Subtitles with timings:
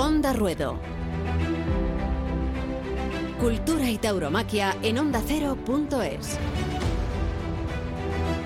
[0.00, 0.78] Onda Ruedo.
[3.40, 6.38] Cultura y tauromaquia en ondacero.es.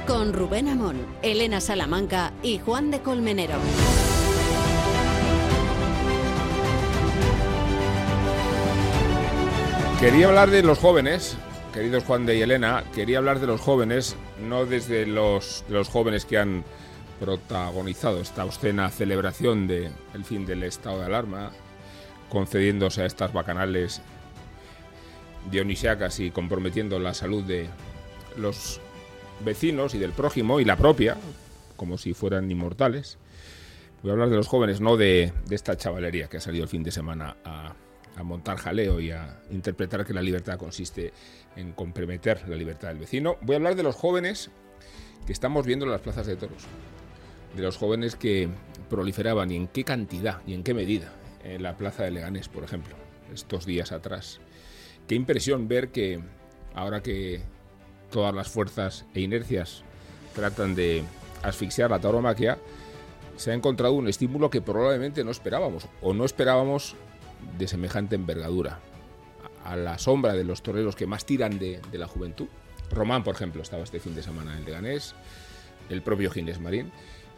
[0.07, 3.57] Con Rubén Amón, Elena Salamanca y Juan de Colmenero.
[10.01, 11.37] Quería hablar de los jóvenes,
[11.75, 15.91] queridos Juan de y Elena, quería hablar de los jóvenes, no desde los, de los
[15.91, 16.65] jóvenes que han
[17.23, 21.53] protagonizado esta obscena celebración del el fin del estado de alarma,
[22.29, 24.03] concediéndose a estas bacanales
[25.49, 27.69] dionisiacas y comprometiendo la salud de
[28.37, 28.81] los
[29.45, 31.17] vecinos y del prójimo y la propia,
[31.77, 33.19] como si fueran inmortales.
[34.03, 36.83] Voy a hablar de los jóvenes, no de, esta chavalería que ha salido el fin
[36.83, 41.13] de semana a montar jaleo y a interpretar que la libertad consiste
[41.55, 43.37] en comprometer la libertad del vecino.
[43.43, 44.51] Voy a hablar de los jóvenes
[45.25, 46.67] que estamos viendo en las plazas de toros,
[47.55, 48.49] de los jóvenes que
[48.89, 51.13] proliferaban y en qué cantidad y en qué medida
[51.45, 52.95] en la plaza de Leganés, por ejemplo,
[53.33, 54.41] estos días atrás.
[55.09, 56.21] Qué impresión ver que
[56.75, 57.43] ahora que
[58.11, 59.83] todas las fuerzas e inercias
[60.35, 61.03] tratan de
[61.43, 62.59] asfixiar la tauromaquia,
[63.37, 66.95] se ha encontrado un estímulo que probablemente no esperábamos o no esperábamos
[67.59, 68.79] de semejante envergadura,
[69.65, 72.47] a la sombra de los toreros que más tiran de, de la juventud.
[72.91, 75.15] Román, por ejemplo, estaba este fin de semana en Leganés,
[75.89, 76.93] el propio Ginés Marín,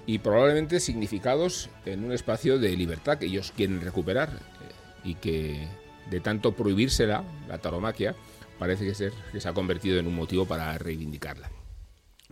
[0.06, 5.68] y probablemente significados en un espacio de libertad que ellos quieren recuperar eh, y que
[6.10, 8.14] de tanto prohibírsela, la taromaquia,
[8.58, 11.50] parece que, ser, que se ha convertido en un motivo para reivindicarla.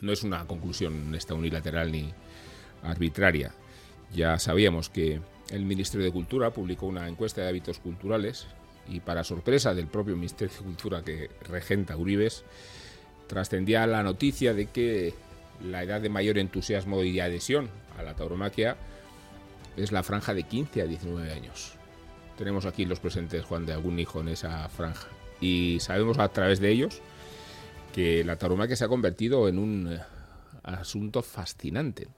[0.01, 2.13] No es una conclusión esta unilateral ni
[2.83, 3.55] arbitraria.
[4.13, 8.47] Ya sabíamos que el Ministerio de Cultura publicó una encuesta de hábitos culturales
[8.89, 12.45] y para sorpresa del propio Ministerio de Cultura que regenta Uribes,
[13.27, 15.15] trascendía la noticia de que
[15.65, 17.69] la edad de mayor entusiasmo y adhesión
[17.99, 18.77] a la tauromaquia
[19.77, 21.75] es la franja de 15 a 19 años.
[22.37, 25.09] Tenemos aquí los presentes, Juan, de algún hijo en esa franja.
[25.41, 27.01] Y sabemos a través de ellos
[27.93, 29.99] que la tauromaquia se ha convertido en un
[30.63, 32.09] asunto fascinante.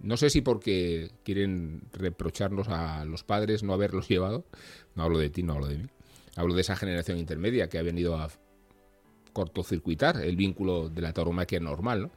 [0.00, 4.44] No sé si porque quieren reprocharnos a los padres no haberlos llevado.
[4.94, 5.86] No hablo de ti, no hablo de mí.
[6.36, 8.30] Hablo de esa generación intermedia que ha venido a
[9.32, 12.10] cortocircuitar el vínculo de la tauromaquia normal, ¿no?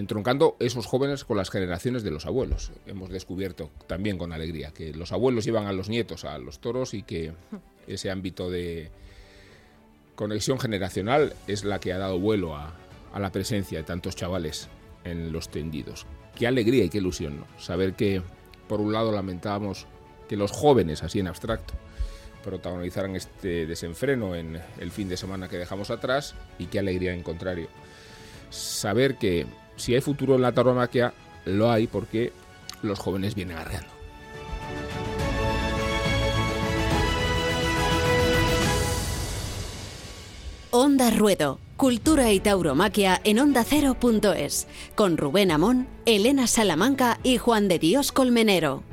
[0.00, 2.72] Entroncando esos jóvenes con las generaciones de los abuelos.
[2.86, 6.94] Hemos descubierto también con alegría que los abuelos llevan a los nietos a los toros
[6.94, 7.32] y que
[7.86, 8.90] ese ámbito de
[10.14, 12.74] conexión generacional es la que ha dado vuelo a,
[13.12, 14.68] a la presencia de tantos chavales
[15.04, 16.06] en los tendidos.
[16.34, 17.46] Qué alegría y qué ilusión, ¿no?
[17.58, 18.22] Saber que,
[18.68, 19.86] por un lado, lamentábamos
[20.28, 21.74] que los jóvenes, así en abstracto,
[22.42, 27.22] protagonizaran este desenfreno en el fin de semana que dejamos atrás y qué alegría en
[27.22, 27.68] contrario.
[28.50, 29.46] Saber que
[29.80, 31.12] si hay futuro en la tauromaquia,
[31.44, 32.32] lo hay porque
[32.82, 33.88] los jóvenes vienen arreando.
[40.72, 47.80] Onda Ruedo, Cultura y Tauromaquia en ondacero.es, con Rubén Amón, Elena Salamanca y Juan de
[47.80, 48.84] Dios Colmenero.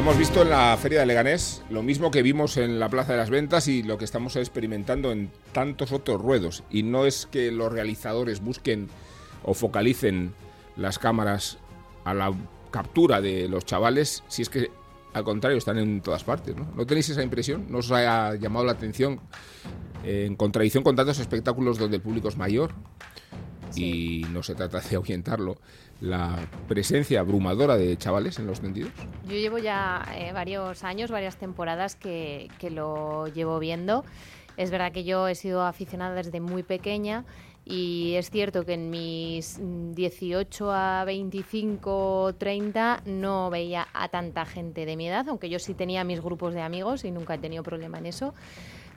[0.00, 3.18] Hemos visto en la Feria de Leganés lo mismo que vimos en la Plaza de
[3.18, 6.64] las Ventas y lo que estamos experimentando en tantos otros ruedos.
[6.70, 8.88] Y no es que los realizadores busquen
[9.44, 10.32] o focalicen
[10.76, 11.58] las cámaras
[12.04, 12.32] a la
[12.70, 14.70] captura de los chavales, si es que
[15.12, 16.56] al contrario están en todas partes.
[16.56, 17.66] ¿No, ¿No tenéis esa impresión?
[17.68, 19.20] ¿No os ha llamado la atención
[20.02, 22.72] eh, en contradicción con tantos espectáculos donde el público es mayor?
[23.76, 25.58] Y no se trata de ahuyentarlo,
[26.00, 26.36] la
[26.68, 28.92] presencia abrumadora de chavales en los tendidos?
[29.26, 34.04] Yo llevo ya eh, varios años, varias temporadas que, que, lo llevo viendo.
[34.56, 37.24] Es verdad que yo he sido aficionada desde muy pequeña
[37.64, 44.86] y es cierto que en mis 18 a 25, 30 no veía a tanta gente
[44.86, 47.62] de mi edad, aunque yo sí tenía mis grupos de amigos y nunca he tenido
[47.62, 48.34] problema en eso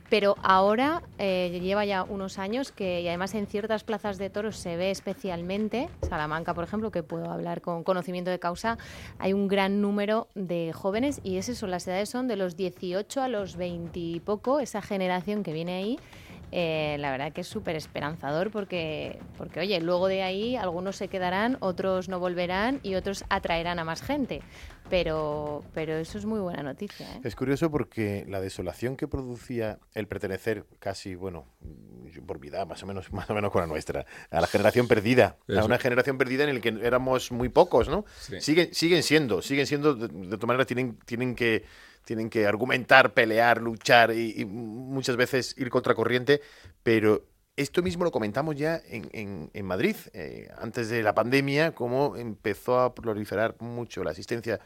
[0.09, 4.57] pero ahora eh, lleva ya unos años que, y además en ciertas plazas de toros
[4.57, 8.77] se ve especialmente, Salamanca, por ejemplo, que puedo hablar con conocimiento de causa,
[9.19, 13.21] hay un gran número de jóvenes y es eso, las edades son de los 18
[13.21, 15.99] a los 20 y poco, esa generación que viene ahí.
[16.55, 21.07] Eh, la verdad que es súper esperanzador porque, porque, oye, luego de ahí algunos se
[21.07, 24.41] quedarán, otros no volverán y otros atraerán a más gente
[24.89, 27.07] pero, pero eso es muy buena noticia.
[27.15, 27.21] ¿eh?
[27.23, 31.47] Es curioso porque la desolación que producía el pertenecer casi, bueno,
[32.27, 35.37] por vida, más o menos, más o menos con la nuestra, a la generación perdida,
[35.47, 35.61] eso.
[35.61, 38.05] a una generación perdida en la que éramos muy pocos, ¿no?
[38.19, 38.39] Sí.
[38.41, 41.63] Siguen, siguen siendo, siguen siendo, de, de todas maneras tienen, tienen que
[42.03, 46.41] tienen que argumentar, pelear, luchar y, muchas veces ir contracorriente,
[46.83, 47.23] pero
[47.55, 52.95] esto mismo lo comentamos ya en, Madrid, eh, antes de la pandemia, cómo empezó a
[52.95, 54.59] proliferar mucho la asistencia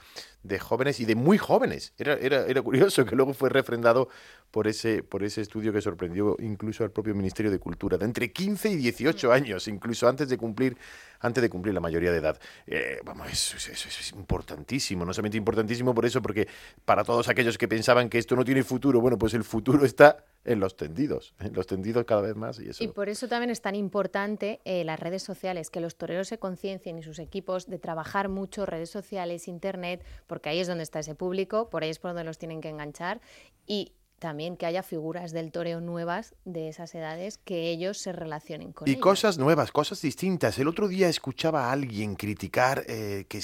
[0.43, 1.93] de jóvenes y de muy jóvenes.
[1.97, 4.07] Era, era, era curioso que luego fue refrendado
[4.51, 8.31] por ese, por ese estudio que sorprendió incluso al propio Ministerio de Cultura, de entre
[8.31, 10.77] 15 y 18 años, incluso antes de cumplir,
[11.19, 12.39] antes de cumplir la mayoría de edad.
[12.65, 16.47] Eh, vamos, eso, es importantísimo, no solamente importantísimo por eso, porque
[16.85, 20.23] para todos aquellos que pensaban que esto no tiene futuro, bueno, pues el futuro está
[20.45, 22.59] en los tendidos, en los tendidos cada vez más.
[22.59, 22.83] Y, eso...
[22.83, 26.39] y por eso también es tan importante eh, las redes sociales, que los toreros se
[26.39, 30.99] conciencien y sus equipos de trabajar mucho redes sociales, internet, porque ahí es donde está
[30.99, 33.21] ese público, por ahí es por donde los tienen que enganchar
[33.65, 38.73] y también que haya figuras del toreo nuevas de esas edades que ellos se relacionen
[38.73, 40.57] con y cosas nuevas, cosas distintas.
[40.57, 43.41] El otro día escuchaba a alguien criticar eh, que,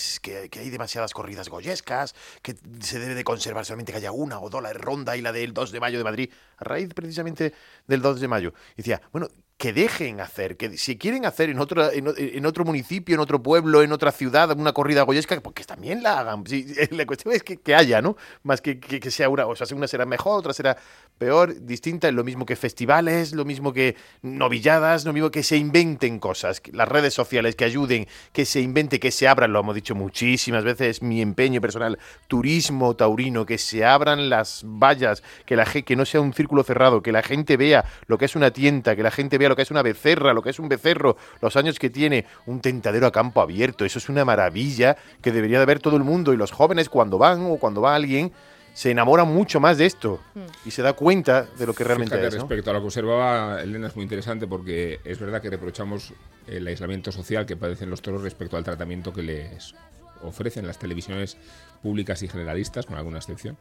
[0.49, 4.49] que, hay demasiadas corridas goyescas, que se debe de conservar solamente que haya una o
[4.49, 7.53] dos, la ronda y la del 2 de mayo de Madrid, a raíz precisamente
[7.87, 8.53] del 2 de mayo.
[8.73, 9.27] Y decía, bueno,
[9.63, 13.81] que dejen hacer, que si quieren hacer en otro, en, otro municipio, en otro pueblo,
[13.81, 16.43] en otra ciudad, una corrida goyesca, pues que también la hagan.
[16.91, 18.17] la cuestión es que, haya, ¿no?
[18.43, 20.75] Más que, que, sea una, o sea, una será mejor, otra será
[21.17, 25.55] peor, distinta, es lo mismo que festivales, lo mismo que novilladas, lo mismo que se
[25.55, 29.75] inventen cosas, las redes sociales que ayuden, que se invente, que se abran, lo hemos
[29.75, 35.63] dicho muchísimas veces, mi empeño personal, turismo taurino, que se abran las vallas, que, la,
[35.63, 38.93] que no sea un círculo cerrado, que la gente vea lo que es una tienda,
[38.97, 41.55] que la gente vea lo que es una becerra, lo que es un becerro, los
[41.55, 43.85] años que tiene, un tentadero a campo abierto.
[43.85, 46.33] Eso es una maravilla que debería de ver todo el mundo.
[46.33, 48.31] Y los jóvenes cuando van o cuando va alguien
[48.73, 50.19] se enamoran mucho más de esto
[50.65, 52.33] y se da cuenta de lo que realmente es.
[52.33, 56.13] Respecto a lo que observaba Elena es muy interesante porque es verdad que reprochamos
[56.47, 59.75] el aislamiento social que padecen los toros respecto al tratamiento que les
[60.23, 61.37] ofrecen las televisiones
[61.83, 63.57] públicas y generalistas, con alguna excepción,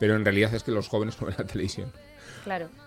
[0.00, 1.92] pero en realidad es que los jóvenes no ven la televisión.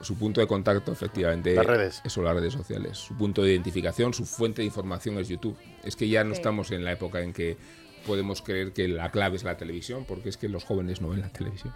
[0.02, 2.02] Su punto de contacto, efectivamente, las redes.
[2.04, 2.98] las redes sociales.
[2.98, 5.58] Su punto de identificación, su fuente de información es YouTube.
[5.84, 7.58] Es que ya no estamos en la época en que
[8.06, 11.22] podemos creer que la clave es la televisión, porque es que los jóvenes no ven
[11.22, 11.74] la televisión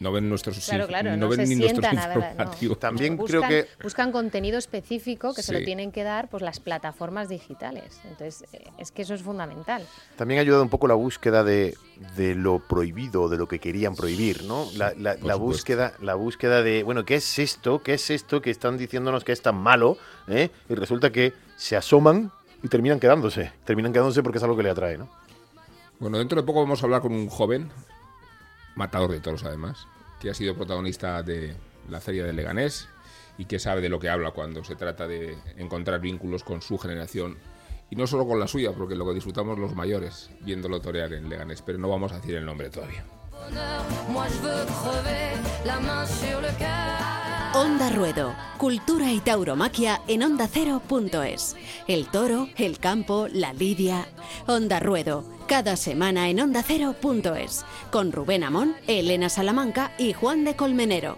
[0.00, 2.78] no ven nuestros claro, claro, no, ven ni nuestros informativos.
[2.78, 6.60] También buscan, creo que buscan contenido específico que se lo tienen que dar pues las
[6.60, 8.00] plataformas digitales.
[8.04, 9.86] Entonces, eh, es que eso es fundamental.
[10.16, 11.74] También ha ayudado un poco la búsqueda de,
[12.16, 14.66] de lo prohibido, de lo que querían prohibir, ¿no?
[14.76, 17.82] La, la, búsqueda, la búsqueda de, bueno, ¿qué es esto?
[17.82, 19.96] ¿Qué es esto que están diciéndonos que es tan malo?
[20.28, 20.50] ¿eh?
[20.68, 22.30] Y resulta que se asoman
[22.62, 23.52] y terminan quedándose.
[23.64, 25.08] Terminan quedándose porque es algo que le atrae, ¿no?
[25.98, 27.70] Bueno, dentro de poco vamos a hablar con un joven
[28.74, 29.86] matador de toros además,
[30.20, 31.56] que ha sido protagonista de
[31.88, 32.88] la feria de Leganés
[33.38, 36.78] y que sabe de lo que habla cuando se trata de encontrar vínculos con su
[36.78, 37.36] generación
[37.90, 41.28] y no solo con la suya, porque lo que disfrutamos los mayores viéndolo torear en
[41.28, 43.04] Leganés, pero no vamos a decir el nombre todavía.
[47.54, 51.54] Onda Ruedo, cultura y tauromaquia en onda ondacero.es.
[51.86, 54.08] El toro, el campo, la lidia.
[54.48, 57.64] Onda Ruedo, cada semana en onda ondacero.es.
[57.92, 61.16] Con Rubén Amón, Elena Salamanca y Juan de Colmenero.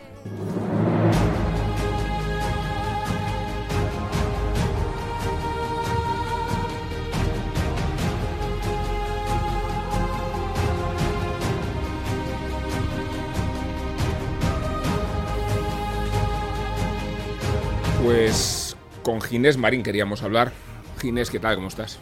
[19.07, 20.53] Con Ginés Marín queríamos hablar.
[21.01, 21.55] Ginés, ¿qué tal?
[21.55, 22.01] ¿Cómo estás?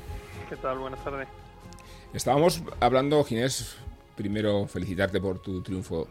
[0.48, 0.78] ¿Qué tal?
[0.78, 1.28] Buenas tardes.
[2.14, 3.76] Estábamos hablando, Ginés,
[4.16, 6.08] primero felicitarte por tu triunfo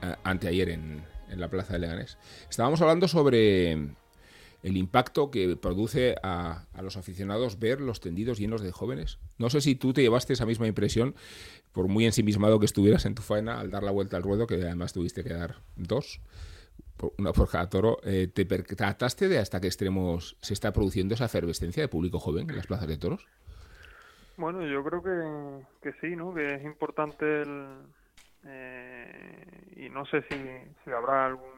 [0.00, 2.16] eh, anteayer en, en la Plaza de Leganés.
[2.48, 8.62] Estábamos hablando sobre el impacto que produce a, a, los aficionados ver los tendidos llenos
[8.62, 9.18] de jóvenes.
[9.36, 11.14] No sé si tú te llevaste esa misma impresión,
[11.72, 14.54] por muy ensimismado que estuvieras en tu faena al dar la vuelta al ruedo, que
[14.54, 16.22] además tuviste que dar dos
[17.18, 21.82] una cada toro, eh, ¿te percataste de hasta qué extremos se está produciendo esa efervescencia
[21.82, 23.26] de público joven en las plazas de toros?
[24.36, 26.34] Bueno, yo creo que, que sí, ¿no?
[26.34, 27.78] Que es importante el,
[28.44, 29.44] eh,
[29.76, 30.36] y no sé si,
[30.84, 31.56] si habrá algún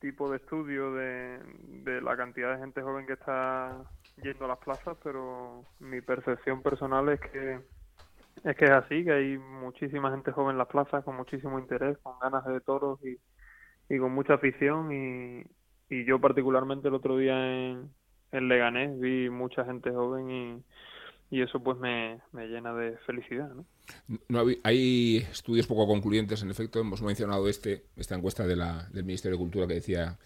[0.00, 1.38] tipo de estudio de,
[1.84, 3.84] de la cantidad de gente joven que está
[4.22, 7.60] yendo a las plazas, pero mi percepción personal es que
[8.44, 11.98] es que es así, que hay muchísima gente joven en las plazas con muchísimo interés,
[11.98, 13.16] con ganas de toros y,
[13.88, 15.44] y con mucha afición y,
[15.94, 17.90] y yo particularmente el otro día en,
[18.32, 23.50] en Leganés vi mucha gente joven y, y eso pues me, me, llena de felicidad.
[23.54, 23.66] ¿no?
[24.28, 29.04] No, hay estudios poco concluyentes, en efecto, hemos mencionado este, esta encuesta de la, del
[29.04, 30.18] Ministerio de Cultura que decía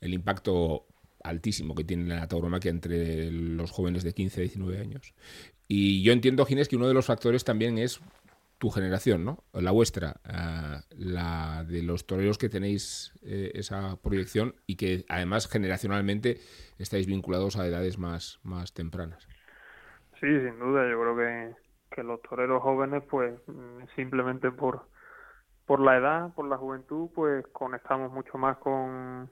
[0.00, 0.86] el impacto
[1.22, 5.14] altísimo que tiene la tauromaquia entre los jóvenes de 15 a 19 años.
[5.66, 8.00] Y yo entiendo, Ginés, que uno de los factores también es
[8.64, 9.44] tu generación, ¿no?
[9.52, 15.50] La vuestra, ah, la de los toreros que tenéis eh, esa proyección y que además
[15.50, 16.38] generacionalmente
[16.78, 19.28] estáis vinculados a edades más, más tempranas.
[20.18, 21.56] Sí, sin duda, yo creo que,
[21.94, 24.86] que los toreros jóvenes, pues mm, simplemente por,
[25.66, 29.30] por la edad, por la juventud, pues conectamos mucho más con,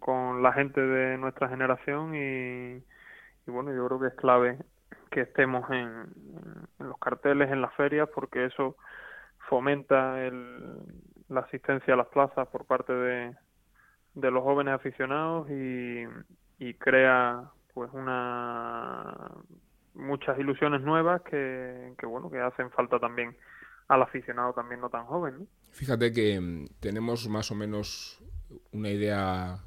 [0.00, 2.82] con la gente de nuestra generación y,
[3.46, 4.58] y bueno, yo creo que es clave
[5.14, 6.12] que estemos en,
[6.80, 8.76] los carteles, en las ferias, porque eso
[9.48, 10.74] fomenta el,
[11.28, 13.32] la asistencia a las plazas por parte de,
[14.14, 16.02] de los jóvenes aficionados y,
[16.58, 17.44] y crea
[17.74, 19.30] pues una
[19.94, 23.36] muchas ilusiones nuevas que, que bueno que hacen falta también
[23.86, 28.20] al aficionado también no tan joven fíjate que mm, tenemos más o menos
[28.72, 29.58] una idea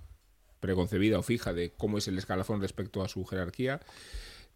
[0.60, 3.80] preconcebida o fija de cómo es el escalafón respecto a su jerarquía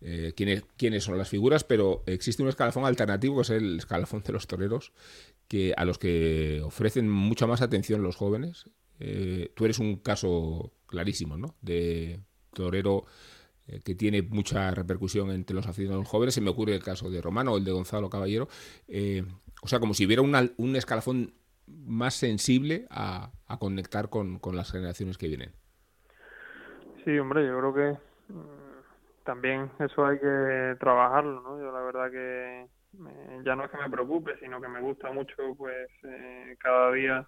[0.03, 4.24] eh, quiénes, quiénes son las figuras, pero existe un escalafón alternativo que es el escalafón
[4.24, 4.93] de los toreros,
[5.48, 8.65] que, a los que ofrecen mucha más atención los jóvenes.
[9.00, 11.55] Eh, tú eres un caso clarísimo, ¿no?
[11.62, 12.20] De
[12.53, 13.05] torero
[13.67, 16.34] eh, que tiene mucha repercusión entre los aficionados jóvenes.
[16.34, 18.48] Se me ocurre el caso de Romano o el de Gonzalo Caballero.
[19.62, 21.36] o sea, como si hubiera un escalafón
[21.67, 25.53] más sensible a, conectar con, con, las generaciones que vienen.
[27.05, 28.12] Sí, hombre, yo creo que
[29.23, 31.59] también eso hay que trabajarlo, ¿no?
[31.59, 32.67] Yo la verdad que
[33.43, 37.27] ya no es que me preocupe, sino que me gusta mucho, pues, eh, cada día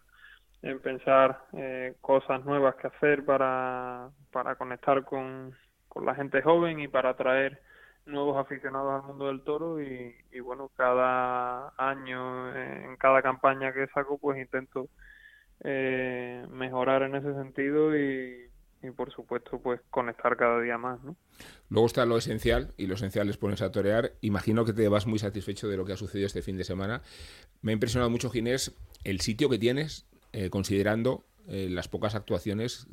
[0.61, 5.55] en pensar eh, cosas nuevas que hacer para, para conectar con,
[5.87, 7.61] con la gente joven y para atraer
[8.05, 13.73] nuevos aficionados al mundo del toro y, y bueno, cada año, eh, en cada campaña
[13.73, 14.89] que saco, pues intento
[15.63, 18.49] eh, mejorar en ese sentido y,
[18.83, 21.03] y por supuesto pues conectar cada día más.
[21.03, 21.15] ¿no?
[21.69, 24.13] Luego está lo esencial y lo esencial es ponerse a torear.
[24.21, 27.01] Imagino que te vas muy satisfecho de lo que ha sucedido este fin de semana.
[27.61, 32.87] Me ha impresionado mucho, Ginés, el sitio que tienes, eh, considerando eh, las pocas actuaciones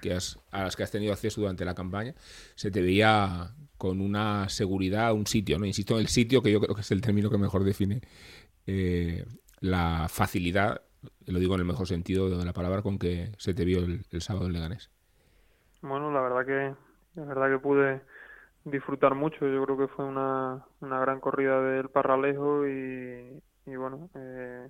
[0.00, 2.14] que, has, a las que has tenido acceso durante la campaña.
[2.54, 5.66] Se te veía con una seguridad, un sitio, ¿no?
[5.66, 8.00] Insisto en el sitio, que yo creo que es el término que mejor define
[8.66, 9.24] eh,
[9.60, 10.82] la facilidad,
[11.26, 14.06] lo digo en el mejor sentido de la palabra, con que se te vio el,
[14.10, 14.90] el sábado en Leganés.
[15.84, 16.74] Bueno, la verdad que
[17.20, 18.00] la verdad que pude
[18.64, 19.46] disfrutar mucho.
[19.48, 24.68] Yo creo que fue una, una gran corrida del Parralejo y, y bueno, eh,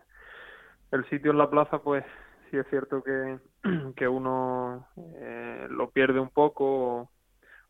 [0.93, 2.05] el sitio en la plaza, pues
[2.51, 3.39] sí es cierto que,
[3.97, 7.11] que uno eh, lo pierde un poco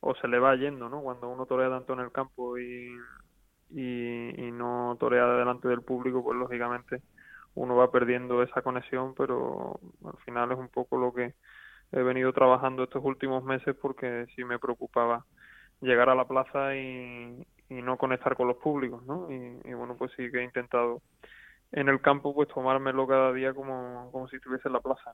[0.00, 1.02] o, se le va yendo, ¿no?
[1.02, 2.88] Cuando uno torea tanto en el campo y,
[3.70, 7.02] y, y no torea delante del público, pues lógicamente
[7.54, 11.34] uno va perdiendo esa conexión, pero al final es un poco lo que
[11.92, 15.24] he venido trabajando estos últimos meses porque sí me preocupaba
[15.80, 19.28] llegar a la plaza y, no conectar con los públicos, ¿no?
[19.32, 21.02] Y, bueno, pues sí que he intentado
[21.72, 25.12] en el campo pues tomármelo cada día como, como si estuviese en la plaza.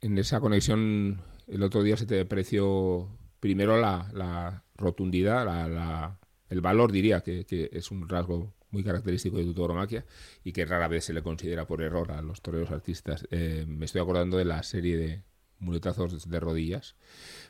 [0.00, 3.08] En esa conexión el otro día se te apreció
[3.40, 6.16] primero la, rotundidad, la,
[6.48, 10.04] el valor diría que, que, es un rasgo muy característico de tu tauromaquia
[10.44, 13.26] y que rara vez se le considera por error a los toreros artistas.
[13.30, 15.22] Eh, me estoy acordando de la serie de
[15.60, 16.96] muletazos de rodillas,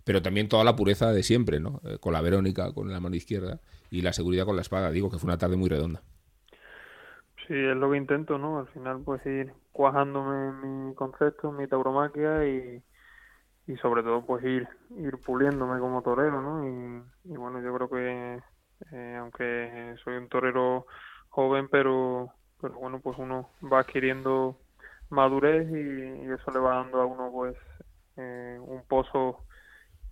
[0.04, 1.80] pero también toda la pureza de siempre, ¿no?
[1.84, 4.90] Eh, con la Verónica, con la mano izquierda y la seguridad con la espada.
[4.90, 6.02] Digo que fue una tarde muy redonda.
[7.46, 8.58] Sí, es lo que intento, ¿no?
[8.60, 12.82] Al final, pues ir cuajándome mi concepto, mi tauromaquia y,
[13.66, 17.04] y sobre todo, pues ir ir puliéndome como torero, ¿no?
[17.24, 18.40] Y, bueno, yo creo que
[18.92, 20.86] eh, aunque soy un torero
[21.28, 24.56] joven, pero pero bueno, pues uno va adquiriendo
[25.08, 27.56] madurez y, y eso le va dando a uno pues
[28.20, 29.44] eh, un pozo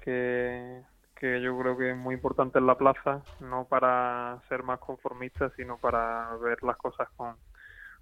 [0.02, 0.80] que,
[1.14, 5.50] que yo creo que es muy importante en la plaza, no para ser más conformista,
[5.56, 7.36] sino para ver las cosas con,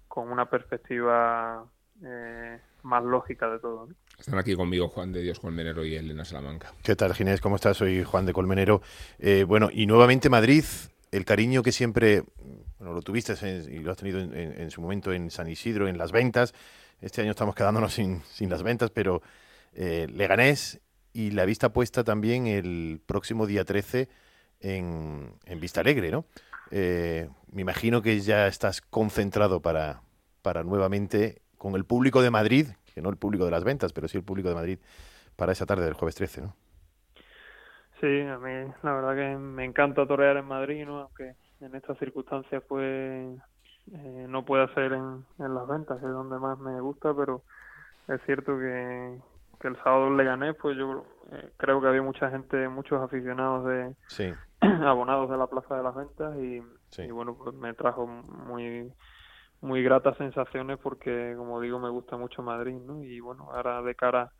[0.07, 1.65] con una perspectiva
[2.03, 3.89] eh, más lógica de todo.
[4.17, 6.71] Están aquí conmigo Juan de Dios Colmenero y Elena Salamanca.
[6.83, 7.41] ¿Qué tal, Ginés?
[7.41, 7.77] ¿Cómo estás?
[7.77, 8.81] Soy Juan de Colmenero.
[9.19, 10.63] Eh, bueno, y nuevamente Madrid,
[11.11, 12.23] el cariño que siempre
[12.79, 13.33] bueno, lo tuviste
[13.69, 16.53] y lo has tenido en, en, su momento en San Isidro, en las ventas.
[17.01, 19.21] Este año estamos quedándonos sin, sin las ventas, pero
[19.77, 20.81] eh, Leganés
[21.13, 24.09] y la vista puesta también el próximo día 13
[24.59, 26.25] en, en Vista Alegre, ¿no?
[26.71, 30.01] Eh, me imagino que ya estás concentrado para,
[30.41, 34.07] para nuevamente con el público de Madrid, que no el público de las ventas, pero
[34.07, 34.79] sí el público de Madrid,
[35.35, 36.55] para esa tarde del jueves 13, ¿no?
[38.01, 41.01] Sí, a mí la verdad que me encanta torear en Madrid, ¿no?
[41.01, 43.39] Aunque en estas circunstancias pues
[43.91, 47.43] eh, no puede hacer en, en las ventas, es donde más me gusta, pero
[48.07, 49.19] es cierto que,
[49.59, 53.65] que el sábado le gané, pues yo eh, creo que había mucha gente, muchos aficionados
[53.65, 53.95] de
[54.85, 58.91] abonados de la Plaza de las Ventas y, bueno, pues me trajo muy
[59.59, 63.03] muy gratas sensaciones porque, como digo, me gusta mucho Madrid, ¿no?
[63.03, 64.31] Y bueno, ahora de cara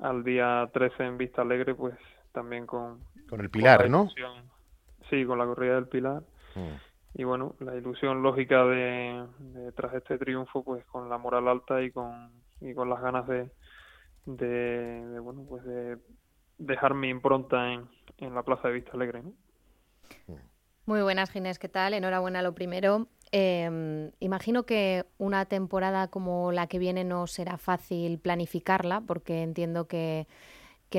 [0.00, 1.94] al día 13 en Vista Alegre, pues
[2.30, 3.00] también con...
[3.28, 4.08] Con el Pilar, ¿no?
[5.10, 6.22] Sí, con la corrida del Pilar.
[6.54, 7.20] Mm.
[7.20, 9.26] Y bueno, la ilusión lógica de,
[9.74, 12.30] tras este triunfo, pues con la moral alta y con,
[12.60, 13.50] y con las ganas de,
[14.36, 15.98] de, bueno, pues de
[16.58, 19.32] dejar mi impronta en, en la Plaza de Vista Alegre, ¿no?
[20.86, 21.94] Muy buenas, Ginés, ¿qué tal?
[21.94, 23.08] Enhorabuena lo primero.
[23.30, 29.86] Em, imagino que una temporada como la que viene no será fácil planificarla, porque entiendo
[29.86, 30.26] que,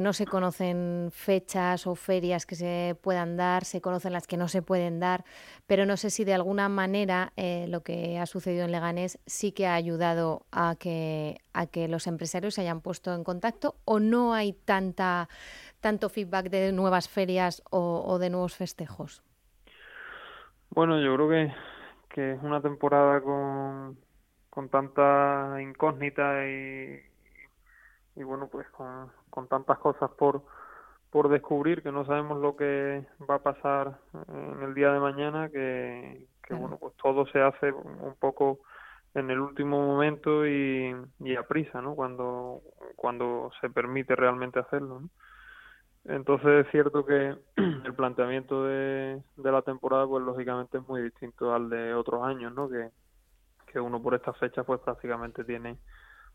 [0.02, 4.48] no se conocen fechas o ferias que se puedan dar, se conocen las que no
[4.48, 5.26] se pueden dar,
[5.68, 9.52] pero no sé si de alguna manera eh, lo que ha sucedido en Leganés sí
[9.52, 14.00] que ha ayudado a que, a que los empresarios se hayan puesto en contacto o
[14.00, 15.30] no hay tanta,
[15.80, 19.24] tanto feedback de nuevas ferias o de nuevos festejos.
[20.70, 21.54] Bueno, yo creo que
[22.10, 23.98] que es una temporada con,
[24.50, 27.00] con tanta incógnita y,
[28.20, 30.44] y bueno, pues con, con tantas cosas por,
[31.10, 33.98] por descubrir que no sabemos lo que va a pasar
[34.28, 38.60] en el día de mañana, que, que bueno, pues todo se hace un poco
[39.14, 41.96] en el último momento y, y a prisa, ¿no?
[41.96, 42.62] Cuando,
[42.96, 45.10] cuando se permite realmente hacerlo, ¿no?
[46.06, 51.54] Entonces es cierto que el planteamiento de, de, la temporada, pues lógicamente es muy distinto
[51.54, 52.70] al de otros años, ¿no?
[52.70, 52.90] Que,
[53.68, 55.78] que uno por estas fechas, pues prácticamente tiene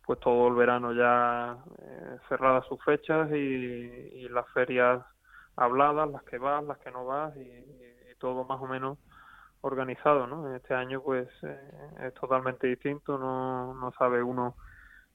[0.07, 5.05] pues todo el verano ya eh, cerradas sus fechas y, las ferias
[5.57, 7.85] habladas, las que vas, las que no vas y,
[8.19, 8.99] todo más o menos
[9.61, 10.55] organizado, ¿no?
[10.55, 11.71] Este año pues eh,
[12.07, 14.57] es totalmente distinto, no, no sabe uno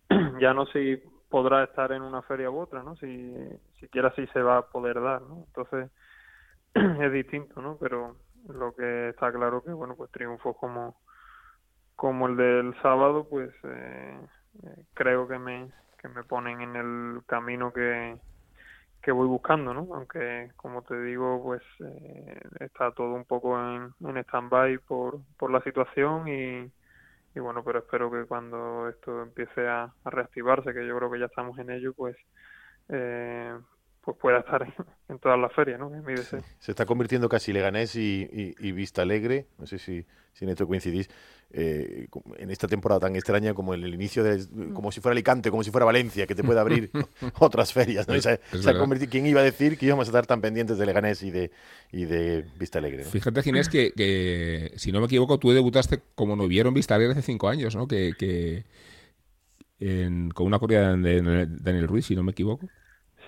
[0.40, 2.96] ya no si podrá estar en una feria u otra, ¿no?
[2.98, 3.36] Si
[3.80, 5.46] siquiera si se va a poder dar, ¿no?
[5.48, 5.90] Entonces
[6.74, 7.78] es distinto, ¿no?
[7.80, 8.16] Pero
[8.48, 10.98] lo que está claro que, bueno, pues triunfos como
[11.96, 14.20] como el del sábado, pues eh,
[14.94, 18.18] creo que me que me ponen en el camino que
[19.02, 19.88] que voy buscando, ¿no?
[19.94, 25.52] Aunque, como te digo, pues eh, está todo un poco en, en stand-by por, por
[25.52, 26.72] la situación y,
[27.36, 31.26] y bueno, pero espero que cuando esto empiece a, reactivarse, que yo creo que ya
[31.28, 32.18] estamos en ello, pues
[32.90, 33.58] eh,
[34.02, 34.66] pues pueda estar
[35.10, 35.92] en, todas las ferias, ¿no?
[36.60, 40.66] Se está convirtiendo casi Leganés y, y, Vista Alegre, no sé si, si en esto
[40.68, 41.10] coincidís,
[41.52, 42.08] eh,
[42.38, 44.74] en esta temporada tan extraña como el, el inicio de, mm.
[44.74, 46.92] como si fuera Alicante, como si fuera Valencia, que te puede abrir
[47.40, 48.20] otras ferias, ¿no?
[48.22, 51.22] se, ha convertido, ¿Quién iba a decir que íbamos a estar tan pendientes de Leganés
[51.24, 51.52] y de,
[51.92, 53.04] y de Vista Alegre?
[53.04, 57.14] Fíjate, Ginés, que, que, si no me equivoco, tú debutaste como no vieron Vista Alegre
[57.14, 57.88] hace cinco años, ¿no?
[57.88, 58.66] Que, que
[60.34, 62.68] con una corrida de Daniel Ruiz, si no me equivoco.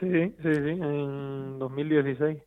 [0.02, 0.08] Sí,
[0.42, 2.38] sí, sí, en 2016.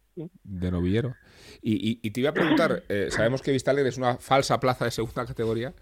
[0.42, 1.14] De novillero.
[1.62, 4.90] Y, y, te iba a preguntar, eh, sabemos que Vistalegre es una falsa plaza de
[4.90, 5.72] segunda categoría,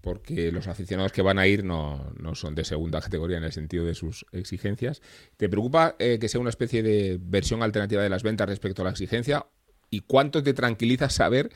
[0.00, 3.52] porque los aficionados que van a ir no, no, son de segunda categoría en el
[3.52, 5.02] sentido de sus exigencias.
[5.36, 8.84] ¿Te preocupa eh, que sea una especie de versión alternativa de las ventas respecto a
[8.84, 9.46] la exigencia?
[9.90, 11.50] ¿Y cuánto te tranquiliza saber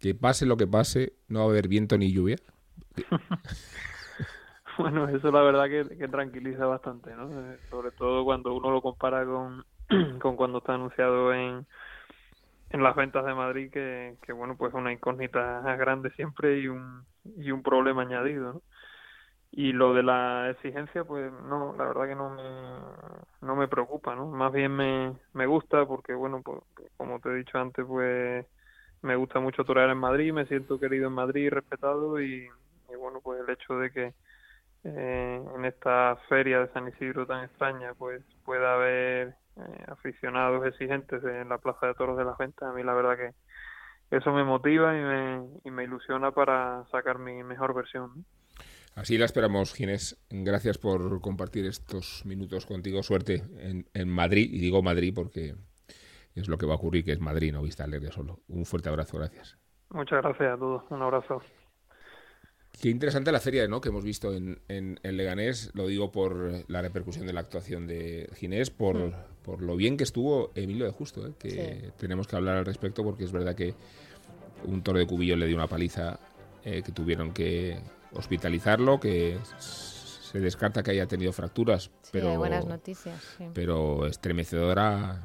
[0.00, 2.38] que pase lo que pase, no va a haber viento ni lluvia?
[4.78, 7.52] Bueno, eso la verdad que, tranquiliza bastante, ¿no?
[7.52, 9.64] Eh, sobre todo cuando uno lo compara con,
[10.20, 11.66] con cuando está anunciado en,
[12.70, 17.06] en las ventas de Madrid, que, que bueno, pues una incógnita grande siempre y un,
[17.36, 18.62] y un problema añadido, ¿no?
[19.52, 24.14] Y lo de la exigencia, pues no, la verdad que no me, no me preocupa,
[24.14, 24.26] ¿no?
[24.26, 26.60] Más bien me, me gusta porque, bueno, pues,
[26.96, 28.46] como te he dicho antes, pues
[29.02, 32.48] me gusta mucho torear en Madrid, me siento querido en Madrid, respetado y
[32.98, 34.14] bueno, pues el hecho de que
[34.88, 41.24] eh, en esta feria de San Isidro tan extraña, pues pueda haber eh, aficionados exigentes
[41.24, 42.68] en la Plaza de Toros de las Ventas.
[42.68, 47.18] A mí la verdad que eso me motiva y me, y me ilusiona para sacar
[47.18, 48.24] mi mejor versión.
[48.94, 50.24] Así la esperamos, Ginés.
[50.30, 53.02] Gracias por compartir estos minutos contigo.
[53.02, 55.54] Suerte en, en, Madrid, y digo Madrid porque
[56.34, 58.38] es lo que va a ocurrir, que es Madrid, no Vista Alegre solo.
[58.48, 59.58] Un fuerte abrazo, gracias.
[59.90, 60.84] Muchas gracias a todos.
[60.90, 61.42] Un abrazo.
[62.80, 63.80] Qué interesante la feria ¿no?
[63.80, 68.28] que hemos visto en, en, Leganés, lo digo por la repercusión de la actuación de
[68.36, 69.14] Ginés, por, mm.
[69.42, 71.32] por lo bien que estuvo Emilio de Justo, ¿eh?
[71.38, 73.74] que tenemos que hablar al respecto porque es verdad que
[74.64, 76.20] un toro de cubillo le dio una paliza
[76.64, 77.78] eh, que tuvieron que
[78.12, 83.22] hospitalizarlo, que se descarta que haya tenido fracturas, pero, buenas noticias,
[83.54, 85.22] pero estremecedora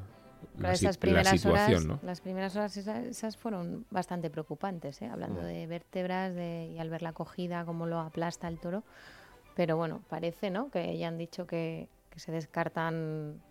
[0.58, 5.08] la, esas primeras horas, Las primeras horas esas, fueron bastante preocupantes, ¿eh?
[5.08, 5.46] hablando mm.
[5.46, 8.84] de vértebras de, y al ver la cogida, cómo lo aplasta el toro.
[9.56, 10.70] Pero bueno, parece ¿no?
[10.70, 13.42] que ya han dicho que, se descartan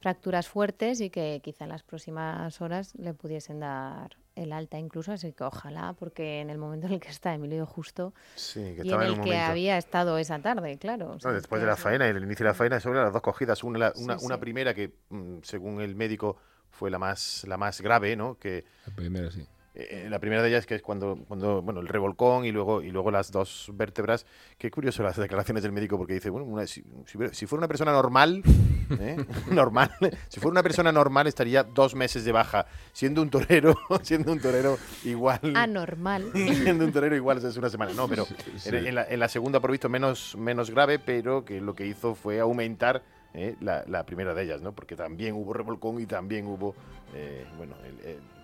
[0.00, 5.12] fracturas fuertes y que quizá en las próximas horas le pudiesen dar el alta incluso,
[5.12, 8.66] así que ojalá, porque en el momento en el que está Emilio Justo Sí, que
[8.68, 11.08] y en estaba en el que había estado esa tarde, claro.
[11.08, 13.12] o No, sea, después de la eso- faena, el inicio de la faena, sobre las
[13.12, 13.64] dos cogidas.
[13.64, 14.40] Una, la- Sí, una, una sí.
[14.40, 16.36] primera que, mm, según el médico,
[16.70, 18.38] fue la más, la más grave, ¿no?
[18.38, 19.46] Que La primera, sí.
[19.78, 22.90] Eh, la primera de ellas que es cuando, cuando bueno, el revolcón y luego, y
[22.90, 24.24] luego las dos vértebras.
[24.58, 27.60] Qué curioso las declaraciones del médico porque dice, bueno, una- si, si hubiera- si fuera
[27.60, 28.42] una persona normal,
[29.00, 29.16] ¿eh?
[29.50, 29.90] normal,
[30.28, 32.66] si fuera una persona normal estaría dos meses de baja.
[32.92, 35.40] Siendo un torero, siendo un torero igual.
[35.54, 36.30] Anormal.
[36.32, 37.92] siendo un torero igual es una semana.
[37.92, 38.26] No, pero
[38.64, 41.86] en, en la, en la segunda por visto menos, menos grave, pero que lo que
[41.86, 43.02] hizo fue aumentar
[43.34, 44.72] eh, la, la primera de ellas, ¿no?
[44.72, 46.74] Porque también hubo revolcón y también hubo,
[47.14, 48.35] eh, bueno, el- el-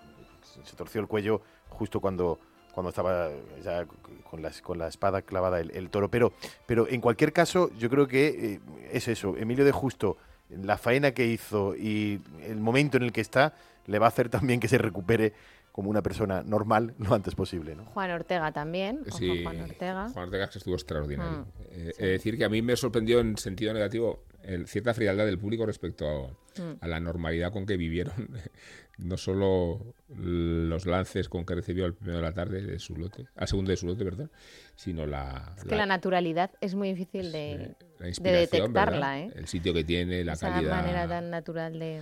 [0.43, 2.39] se torció el cuello justo cuando
[2.73, 3.29] cuando estaba
[3.63, 3.85] ya
[4.29, 6.09] con la, con la espada clavada el, el toro.
[6.09, 6.33] Pero,
[6.65, 8.59] pero en cualquier caso, yo creo que eh,
[8.91, 9.37] es eso.
[9.37, 10.17] Emilio de Justo,
[10.49, 13.53] la faena que hizo y el momento en el que está,
[13.85, 15.33] le va a hacer también que se recupere
[15.71, 17.75] como una persona normal lo antes posible.
[17.75, 17.85] ¿no?
[17.85, 19.01] Juan Ortega también.
[19.07, 20.09] ojo, Sí, Juan Ortega.
[20.09, 21.39] Juan Ortega que estuvo extraordinario.
[21.41, 25.39] Mm, Eh, decir que a mí me sorprendió en sentido negativo el- cierta frialdad del
[25.39, 26.77] público respecto a, Mm.
[26.81, 28.13] a la normalidad con que vivieron
[28.99, 33.25] no solo los lances con que recibió al primero de la tarde de su lote,
[33.35, 34.29] al segundo de su lote, perdón,
[34.75, 39.19] sino la, Es que la naturalidad es muy difícil de, la de detectarla.
[39.21, 39.31] ¿eh?
[39.35, 40.75] El sitio que tiene, la Esa calidad.
[40.81, 42.01] manera tan natural de...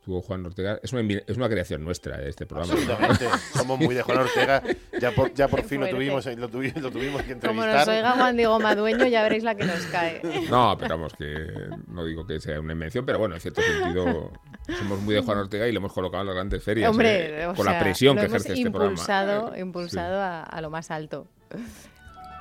[0.00, 0.78] Estuvo Juan Ortega.
[0.82, 2.72] Es una, es una creación nuestra de este programa.
[2.72, 2.80] ¿no?
[2.80, 3.26] Absolutamente.
[3.52, 4.62] Somos muy de Juan Ortega.
[5.00, 7.86] Ya por, ya por fin lo tuvimos, eh, lo, tuvi- lo tuvimos que Como entrevistar.
[7.86, 10.22] nos oiga Juan Diego Madueño, ya veréis la que nos cae.
[10.48, 11.34] No, pero vamos, que
[11.88, 14.32] no digo que sea una invención, pero bueno, en cierto sentido
[14.78, 16.88] somos muy de Juan Ortega y lo hemos colocado en las grandes ferias.
[16.90, 19.58] Hombre, eh, o por la presión lo que hemos ejerce este impulsado, programa.
[19.58, 21.26] impulsado a, a lo más alto.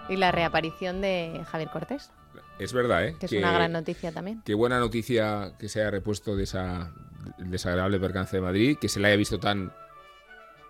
[0.10, 2.12] Y la reaparición de Javier Cortés,
[2.60, 3.16] Es verdad, ¿eh?
[3.20, 4.42] que es una gran noticia también.
[4.46, 6.94] Qué buena noticia que se haya repuesto de esa
[7.38, 9.72] desagradable percance de Madrid, que se le haya visto tan.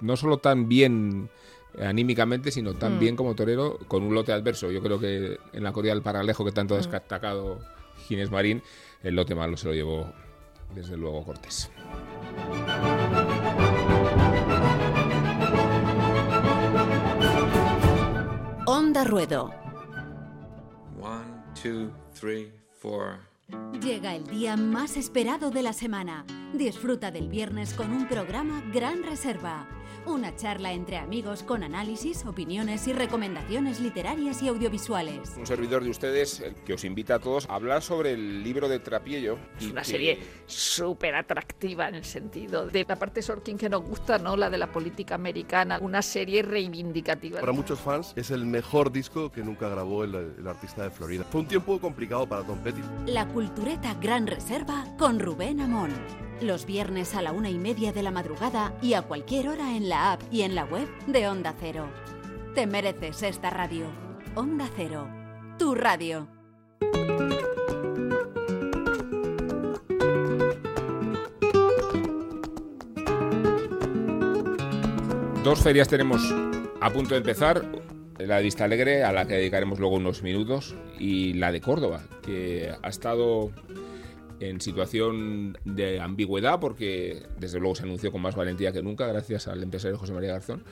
[0.01, 1.29] No solo tan bien
[1.79, 2.99] anímicamente, sino tan Mm.
[2.99, 4.71] bien como torero, con un lote adverso.
[4.71, 6.81] Yo creo que en la corrida del paralejo que tanto ha Mm.
[6.91, 7.59] destacado
[8.07, 8.61] Ginés Marín,
[9.03, 10.11] el lote malo se lo llevó
[10.75, 11.69] desde luego Cortés.
[18.65, 19.51] Onda Ruedo.
[20.99, 21.25] One,
[21.61, 23.19] two, three, four.
[23.81, 26.25] Llega el día más esperado de la semana.
[26.53, 29.67] Disfruta del viernes con un programa Gran Reserva.
[30.05, 35.33] Una charla entre amigos con análisis, opiniones y recomendaciones literarias y audiovisuales.
[35.37, 38.69] Un servidor de ustedes el que os invita a todos a hablar sobre el libro
[38.69, 39.37] de Trapiello.
[39.59, 43.83] Es una que- serie súper atractiva en el sentido de la parte Sorkin que nos
[43.83, 44.37] gusta, ¿no?
[44.37, 45.77] La de la política americana.
[45.81, 47.41] Una serie reivindicativa.
[47.41, 51.25] Para muchos fans es el mejor disco que nunca grabó el, el artista de Florida.
[51.29, 52.79] Fue un tiempo complicado para Tom Petty.
[53.07, 55.91] La Cultureta Gran Reserva con Rubén Amón.
[56.41, 59.89] Los viernes a la una y media de la madrugada y a cualquier hora en
[59.89, 61.87] la app y en la web de Onda Cero.
[62.55, 63.85] Te mereces esta radio.
[64.33, 65.07] Onda Cero.
[65.59, 66.27] Tu radio.
[75.43, 76.23] Dos ferias tenemos
[76.81, 77.61] a punto de empezar.
[78.19, 82.01] La de Vista Alegre, a la que dedicaremos luego unos minutos, y la de Córdoba,
[82.23, 83.51] que ha estado
[84.39, 89.47] en situación de ambigüedad porque desde luego se anunció con más valentía que nunca gracias
[89.47, 90.63] al empresario José María Garzón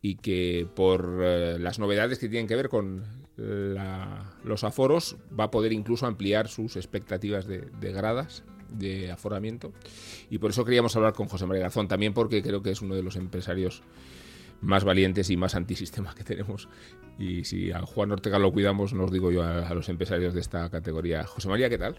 [0.00, 3.02] y que por eh, las novedades que tienen que ver con
[3.36, 9.72] la- los aforos va a poder incluso ampliar sus expectativas de, de gradas de aforamiento.
[10.30, 12.94] Y por eso queríamos hablar con José María Garzón también porque creo que es uno
[12.94, 13.82] de los empresarios
[14.60, 16.68] más valientes y más antisistema que tenemos.
[17.18, 20.40] Y si a Juan Ortega lo cuidamos, nos digo yo a, a los empresarios de
[20.40, 21.24] esta categoría.
[21.24, 21.98] José María, ¿qué tal?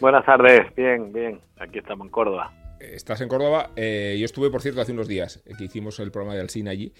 [0.00, 1.40] Buenas tardes, bien, bien.
[1.58, 2.52] Aquí estamos en Córdoba.
[2.80, 3.72] Estás en Córdoba.
[3.76, 6.70] Eh, yo estuve, por cierto, hace unos días eh, que hicimos el programa de Alsina
[6.70, 6.94] allí.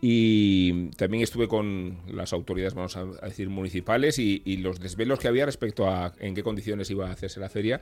[0.00, 5.26] Y también estuve con las autoridades, vamos a decir, municipales y, y los desvelos que
[5.26, 7.80] había respecto a en qué condiciones iba a hacerse la feria.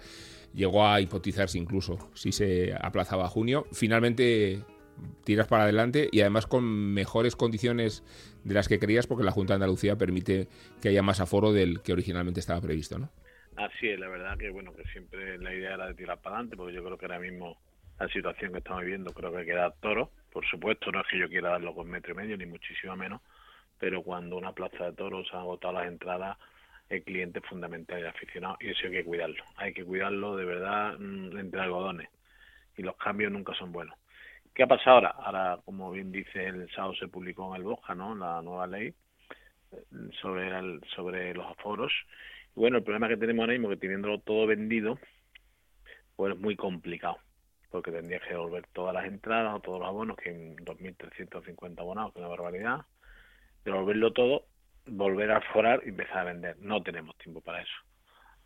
[0.55, 3.67] Llegó a hipotizarse incluso si se aplazaba a junio.
[3.73, 4.63] Finalmente
[5.25, 8.03] tiras para adelante y además con mejores condiciones
[8.45, 10.49] de las que creías porque la Junta de Andalucía permite
[10.81, 13.11] que haya más aforo del que originalmente estaba previsto, ¿no?
[13.57, 16.57] Así es, la verdad que bueno, que siempre la idea era de tirar para adelante,
[16.57, 17.59] porque yo creo que ahora mismo
[17.99, 20.11] la situación que estamos viviendo creo que hay que dar toro.
[20.33, 23.21] Por supuesto, no es que yo quiera darlo con metro y medio, ni muchísimo menos,
[23.79, 26.39] pero cuando una plaza de toros han agotado las entradas,
[26.89, 29.45] el cliente es fundamental el aficionado, y eso hay que cuidarlo.
[29.57, 32.09] Hay que cuidarlo de verdad mm, entre algodones,
[32.77, 33.97] y los cambios nunca son buenos.
[34.55, 35.09] ¿Qué ha pasado ahora?
[35.11, 38.15] Ahora, como bien dice, el sábado se publicó en el Boja, ¿no?
[38.15, 38.95] La nueva ley
[39.73, 39.83] eh,
[40.21, 41.93] sobre, los aforos.
[42.55, 44.99] Y bueno, el problema que tenemos ahora mismo, que teniéndolo todo vendido,
[46.17, 47.19] pues es muy complicado.
[47.71, 52.13] porque tendría que devolver todas las entradas o todos los abonos, que en 2.350 abonados,
[52.13, 52.83] que es una barbaridad,
[53.65, 54.47] devolverlo todo,
[54.87, 56.59] volver a forar y empezar a vender.
[56.59, 57.73] No tenemos tiempo para eso.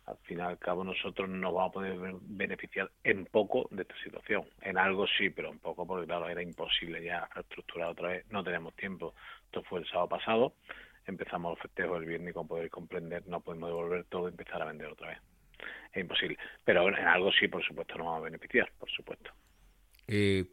[0.07, 3.95] Al fin y al cabo nosotros no vamos a poder beneficiar en poco de esta
[4.03, 4.45] situación.
[4.61, 8.25] En algo sí, pero en poco porque claro, era imposible ya reestructurar otra vez.
[8.31, 9.13] No tenemos tiempo.
[9.45, 10.53] Esto fue el sábado pasado.
[11.05, 14.61] Empezamos los festejos el viernes y como podéis comprender no podemos devolver todo y empezar
[14.61, 15.19] a vender otra vez
[15.93, 16.37] es imposible.
[16.63, 19.31] Pero en algo sí, por supuesto, nos va a beneficiar, por supuesto.
[20.07, 20.45] Eh,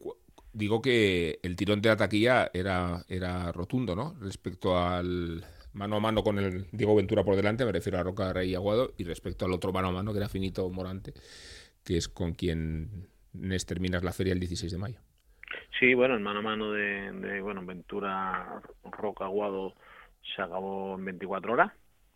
[0.53, 4.15] digo que el tirón de la taquilla era, era rotundo, ¿no?
[4.19, 5.43] Respecto al
[5.75, 8.93] mano a mano con el Diego Ventura por delante, me refiero a Roca Rey Aguado,
[8.97, 11.13] y respecto al otro mano a mano, que era Finito Morante,
[11.83, 13.07] que es con quien
[13.67, 14.99] terminas la feria el 16 de mayo.
[15.79, 19.75] Sí, bueno, el mano a mano de, de bueno, Ventura Roca Aguado
[20.35, 21.71] se acabó en 24 horas,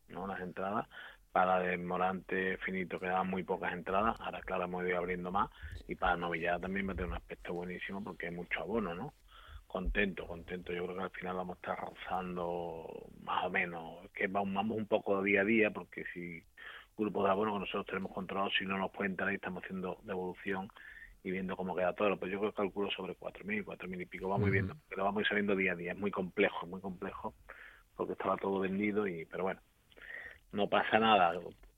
[0.07, 0.25] ¿no?
[0.25, 0.87] Las entradas
[1.31, 5.49] para de Morante Finito quedaban muy pocas entradas, ahora claro hemos ido abriendo más
[5.87, 9.13] y para Novillada también va a tener un aspecto buenísimo porque hay mucho abono, ¿no?
[9.69, 12.87] Contento, contento, yo creo que al final vamos a estar rozando
[13.21, 16.43] más o menos, que vamos un poco día a día porque si
[16.97, 19.99] grupos de abono que nosotros tenemos controlados, si no nos puede entrar y estamos haciendo
[20.01, 20.69] devolución
[21.23, 24.27] y viendo cómo queda todo, pues yo creo que calculo sobre 4.000, 4.000 y pico,
[24.27, 27.35] vamos viendo, pero vamos a ir sabiendo día a día, es muy complejo, muy complejo
[27.95, 29.61] porque estaba todo vendido y, pero bueno,
[30.51, 31.33] no pasa nada.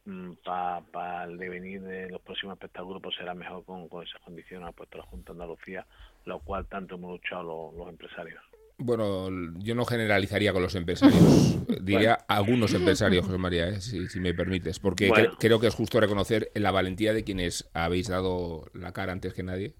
[0.05, 4.71] Mm, Para el devenir de los próximos espectáculos pues será mejor con, esas condiciones ha
[4.71, 5.85] puesto la Junta de Andalucía,
[6.25, 8.41] lo cual tanto hemos luchado los, empresarios.
[8.79, 13.79] Bueno, yo no generalizaría con los empresarios, diría algunos empresarios, José María, ¿eh?
[13.79, 18.65] si, me permites, porque creo que es justo reconocer la valentía de quienes habéis dado
[18.73, 19.75] la cara antes que nadie.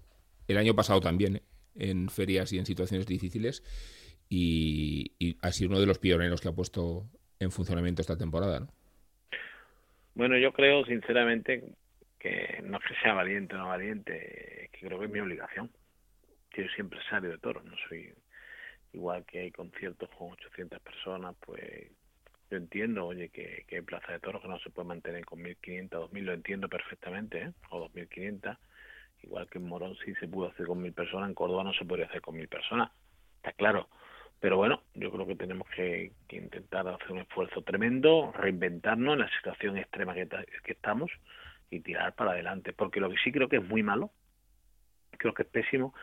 [0.46, 1.42] El año pasado también, ¿eh?
[1.74, 3.64] en ferias y en situaciones difíciles,
[4.28, 7.08] y, y ha sido uno de los pioneros que ha puesto
[7.40, 8.60] en funcionamiento esta temporada.
[8.60, 8.68] ¿no?
[10.14, 11.64] Bueno, yo creo sinceramente
[12.18, 15.20] que no es que sea valiente o no valiente, es que creo que es mi
[15.20, 15.70] obligación.
[16.54, 18.12] Yo soy empresario de toros, no soy
[18.92, 21.90] igual que hay conciertos con 800 personas, pues
[22.50, 25.40] yo entiendo, oye, que, que hay plaza de toros que no se puede mantener con
[25.40, 27.52] 1.500, 2.000, lo entiendo perfectamente, ¿eh?
[27.70, 28.58] o 2.500,
[29.22, 31.86] igual que en Morón sí se pudo hacer con 1.000 personas, en Córdoba no se
[31.86, 32.90] podría hacer con 1.000 personas,
[33.36, 33.88] está claro.
[34.40, 39.30] Pero bueno, yo creo que tenemos que, intentar hacer un esfuerzo tremendo, reinventarnos en la
[39.36, 40.28] situación extrema que,
[40.64, 41.10] estamos
[41.70, 42.72] y tirar para adelante.
[42.72, 44.10] Porque lo que sí creo que es muy malo,
[45.18, 45.94] creo que es pésimo,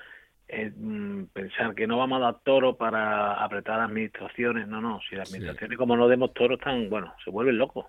[0.47, 4.67] es mm, pensar que no vamos a dar toro para apretar las administraciones.
[4.67, 7.85] No, no, si las administraciones como no demos toro están, bueno, se vuelven locos.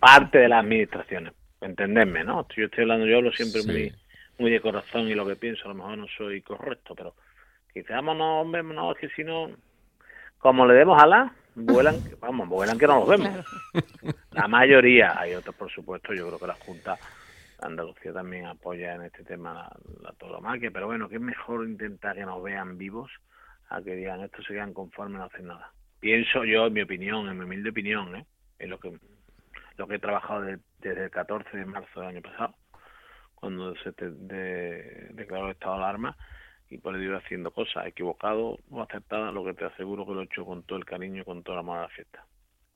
[0.00, 2.46] Parte de las administraciones, entenderme, ¿no?
[2.56, 3.94] Yo estoy hablando, yo hablo siempre muy,
[4.38, 7.14] muy de corazón y lo que pienso, a lo mejor no soy correcto, pero
[7.74, 9.50] Quizás, no, hombre, no, es que si no,
[10.44, 13.32] como le demos alas, vuelan, vamos, vuelan que no los vemos.
[14.32, 16.98] La mayoría, hay otros, por supuesto, yo creo que la Junta
[17.62, 22.26] Andalucía también apoya en este tema la, la pero bueno, que es mejor intentar que
[22.26, 23.10] nos vean vivos
[23.70, 25.72] a que digan esto se quedan conformes no hacen nada.
[25.98, 28.26] Pienso yo, en mi opinión, en mi humilde opinión, ¿eh?
[28.58, 28.92] en lo que
[29.78, 32.54] lo que he trabajado desde el 14 de marzo del año pasado,
[33.34, 33.92] cuando se
[35.14, 36.14] declaró el estado de alarma,
[36.70, 40.24] y por ello haciendo cosas, equivocado o acertadas, lo que te aseguro que lo he
[40.24, 42.24] hecho con todo el cariño y con toda la mala fiesta.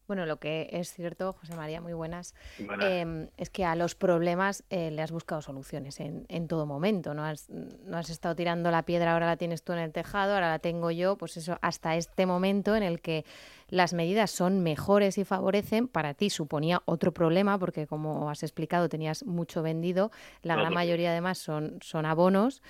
[0.08, 2.34] Bueno, lo que es cierto, José María, muy buenas,
[2.80, 7.12] em, es que a los problemas eh, le has buscado soluciones en, en, todo momento.
[7.12, 10.32] ¿no has, no has estado tirando la piedra, ahora la tienes tú en el tejado,
[10.32, 13.26] ahora la tengo yo, pues eso, hasta este momento en el que
[13.68, 18.88] las medidas son mejores y favorecen, para ti suponía otro problema, porque como has explicado,
[18.88, 20.10] tenías mucho vendido,
[20.42, 22.62] la gran mayoría además son, son abonos,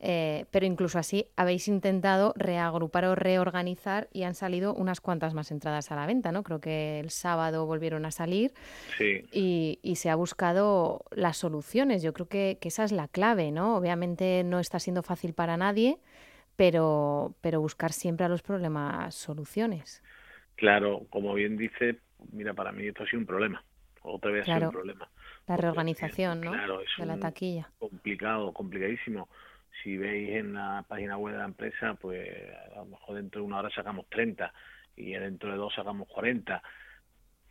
[0.00, 5.50] eh, pero incluso así habéis intentado reagrupar o reorganizar y han salido unas cuantas más
[5.50, 6.42] entradas a la venta, ¿no?
[6.42, 8.54] Creo que el sábado volvieron a salir
[9.32, 12.02] y, y, se ha buscado las soluciones.
[12.02, 13.76] Yo creo que, que esa es la clave, ¿no?
[13.76, 15.98] Obviamente no está siendo fácil para nadie,
[16.56, 20.02] pero, pero buscar siempre a los problemas soluciones.
[20.56, 22.00] Claro, como bien dice,
[22.32, 23.62] mira, para mí esto ha sido un problema.
[24.02, 25.08] Otra vez ha sido un problema.
[25.46, 26.52] La reorganización, ¿no?
[26.52, 27.70] de la taquilla.
[27.78, 29.28] Complicado, complicadísimo.
[29.82, 32.28] Si veis en la página web de la empresa, pues
[32.74, 34.52] a lo mejor dentro de una hora sacamos 30
[34.96, 36.62] y dentro de dos sacamos 40.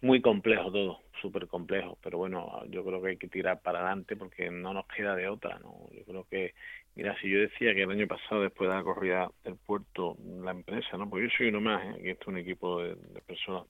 [0.05, 4.15] Muy complejo todo, súper complejo, pero bueno, yo creo que hay que tirar para adelante
[4.15, 5.87] porque no nos queda de otra, ¿no?
[5.91, 6.53] Yo creo que
[6.95, 10.51] Mira, si yo decía que el año pasado, después de la corrida del puerto, la
[10.51, 11.09] empresa, ¿no?
[11.09, 12.01] Porque yo soy uno más, ¿eh?
[12.01, 12.95] que esto es un equipo de,
[13.27, 13.63] personas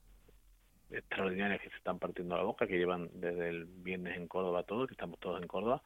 [0.92, 4.86] extraordinarias que se están partiendo la boca, que llevan desde el viernes en Córdoba todo,
[4.86, 5.82] que estamos todos en Córdoba.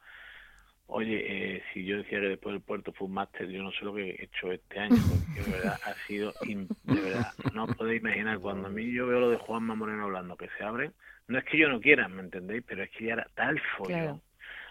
[0.92, 1.24] Oye,
[1.56, 3.94] eh, si yo decía que después del puerto fue un máster, yo no sé lo
[3.94, 8.40] que he hecho este año, porque de verdad ha sido, de verdad, no podéis imaginar,
[8.40, 10.90] cuando a mí yo veo lo de Juanma Moreno hablando, que se abre,
[11.28, 12.64] no es que yo no quiera, ¿me entendéis?
[12.66, 14.20] Pero es que ya era tal follón.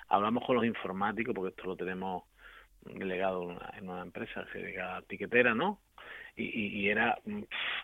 [0.09, 2.23] Hablamos con los informáticos, porque esto lo tenemos
[2.81, 5.79] delegado en una, empresa se dedica a tiquetera, ¿no?
[6.35, 7.43] Y, y, era mm,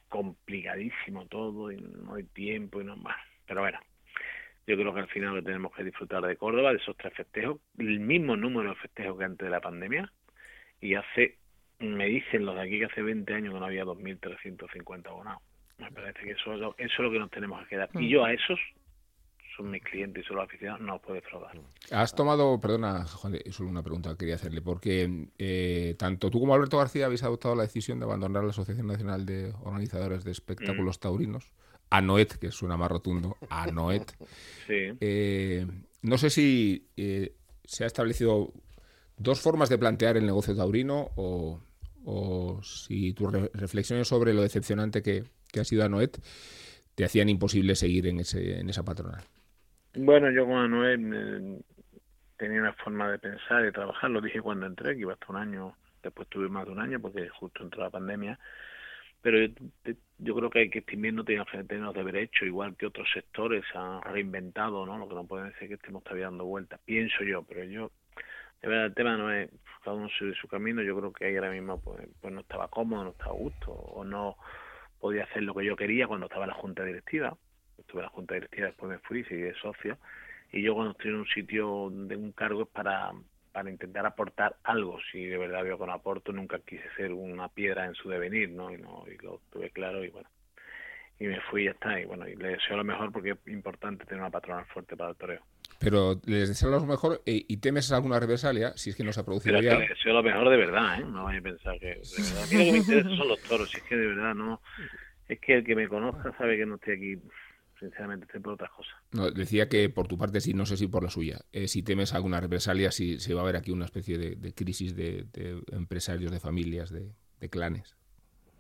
[0.10, 3.18] complicadísimo todo, y no hay tiempo y no más.
[3.46, 3.80] Pero bueno,
[4.68, 7.60] yo creo que al final lo tenemos que disfrutar de Córdoba, de esos tres festejos,
[7.78, 10.12] el mismo número de festejos que antes de la pandemia,
[10.82, 11.38] y hace,
[11.80, 15.42] me dicen los de aquí que hace 20 años que no había 2.350 abonados.
[15.78, 17.90] Me parece que eso, es lo- eso es lo que nos tenemos que quedar.
[18.00, 18.60] Y yo a esos,
[19.58, 21.56] son mis clientes y son los aficionados, no los puedo defraudar.
[21.92, 26.40] Has tomado, perdona, Juan, de- solo una pregunta que quería hacerle, porque eh, tanto tú
[26.40, 30.32] como Alberto García habéis adoptado la decisión de abandonar la Asociación Nacional de Organizadores de
[30.32, 31.54] Espectáculos Taurinos,
[31.90, 34.12] ANOET, que suena más rotundo, ANOET.
[34.68, 34.98] Sí.
[35.00, 35.66] Eh,
[36.02, 38.52] no sé si eh, se ha establecido
[39.18, 41.62] dos formas de plantear el negocio taurino o,
[42.04, 46.18] o si tus re- reflexiones sobre lo decepcionante que, que ha sido ANOET
[46.96, 49.22] te hacían imposible seguir en, ese, en esa patronal.
[49.96, 51.62] Bueno, yo con Anuel eh,
[52.38, 55.28] tenía una forma de pensar y de trabajar, lo dije cuando entré, que iba hasta
[55.30, 58.38] un año, después tuve más de un año porque justo entró la pandemia,
[59.26, 62.86] pero yo, yo creo que hay que este invierno tenemos de haber hecho, igual que
[62.86, 65.00] otros sectores han reinventado, ¿no?
[65.00, 67.92] Lo que no puede ser que estemos todavía dando vueltas, pienso yo, pero yo,
[68.62, 69.50] de verdad, el tema no es
[69.84, 72.68] cada uno sigue su camino, yo creo que ahí ahora mismo pues, pues no estaba
[72.68, 74.38] cómodo, no estaba a gusto, o no
[75.00, 77.36] podía hacer lo que yo quería cuando estaba en la junta directiva,
[77.80, 79.98] estuve en la junta directiva, después me fui, seguí de socio,
[80.52, 83.12] y yo cuando estoy en un sitio de un cargo es para,
[83.56, 87.48] para intentar aportar algo, si de verdad veo que no aporto, nunca quise ser una
[87.48, 88.70] piedra en su devenir, ¿no?
[88.70, 90.28] Y, no, y lo tuve claro y bueno,
[91.22, 93.38] y me fui y ya está, y bueno, y le deseo lo mejor porque es
[93.48, 95.42] importante tener una patronal fuerte para el toreo.
[95.80, 99.22] Pero les deseo lo mejor eh, y temes alguna represalia, si es que no se
[99.22, 99.78] ha producido Pero es ya.
[99.80, 101.06] que le deseo lo mejor de verdad, ¿eh?
[101.06, 101.86] No vaya a pensar que...
[101.86, 104.08] De verdad, a mí lo que me interesa son los toros, si es que de
[104.08, 104.62] verdad no...
[105.30, 107.22] Es que el que me conozca sabe que no estoy aquí,
[107.80, 108.94] sinceramente, estoy por otras cosas.
[109.12, 111.40] No, decía que por tu parte sí, no sé si por la suya.
[111.52, 114.54] Eh, si temes alguna represalia, si se va a ver aquí una especie de, de
[114.54, 117.96] crisis de, de empresarios, de familias, de, de clanes.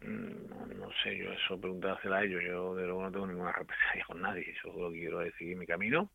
[0.01, 2.41] Mm, No, no sé, yo eso preguntársela a ellos.
[2.45, 4.45] Yo de luego no tengo ninguna represalia con nadie.
[4.63, 6.11] Lo que quiero es seguir mi camino,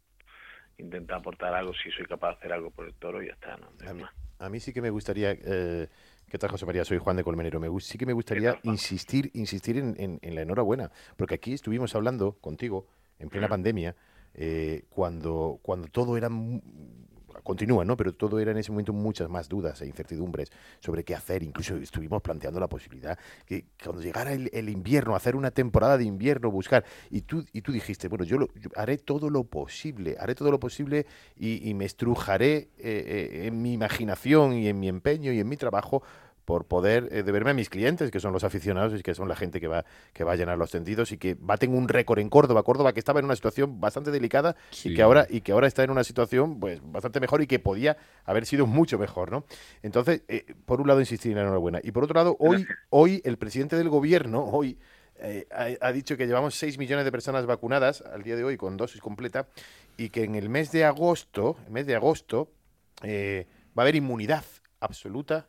[0.78, 3.56] intentar aportar algo si soy capaz de hacer algo por el toro y ya está.
[3.56, 3.68] ¿no?
[3.88, 4.02] A mí,
[4.38, 5.88] a mí sí que me gustaría, eh,
[6.30, 6.84] ¿qué tal José María?
[6.84, 7.60] Soy Juan de Colmenero.
[7.60, 11.94] Me, sí que me gustaría insistir, insistir en, en- en la enhorabuena, porque aquí estuvimos
[11.94, 12.86] hablando contigo
[13.18, 13.96] en plena pandemia,
[14.34, 16.30] eh, cuando, cuando todo era,
[17.42, 17.96] continúa, ¿no?
[17.96, 20.50] Pero todo era en ese momento muchas más dudas e incertidumbres
[20.81, 21.42] sobre qué hacer.
[21.42, 26.50] Incluso estuvimos planteando la posibilidad que cuando llegara el, invierno, hacer una temporada de invierno,
[26.50, 26.85] buscar.
[27.11, 30.61] Y tú, y tú dijiste, bueno, yo, lo- haré todo lo posible, haré todo lo
[30.61, 35.40] posible y, y me estrujaré eh, eh, en mi imaginación y en mi empeño y
[35.40, 36.03] en mi trabajo
[36.50, 39.36] por poder eh, deberme a mis clientes, que son los aficionados y que son la
[39.36, 42.28] gente que va, que va a llenar los tendidos y que baten un récord en
[42.28, 42.64] Córdoba.
[42.64, 45.84] Córdoba que estaba en una situación bastante delicada y que ahora y que ahora está
[45.84, 49.44] en una situación pues bastante mejor y que podía haber sido mucho mejor, ¿no?
[49.84, 53.22] Entonces, eh, por un lado insistir en la enhorabuena y por otro lado hoy hoy
[53.24, 54.76] el presidente del gobierno hoy
[55.20, 58.56] eh, ha, ha dicho que llevamos 6 millones de personas vacunadas al día de hoy
[58.56, 59.46] con dosis completa
[59.96, 62.50] y que en el mes de agosto, el mes de agosto
[63.04, 63.46] eh,
[63.78, 64.44] va a haber inmunidad
[64.80, 65.46] absoluta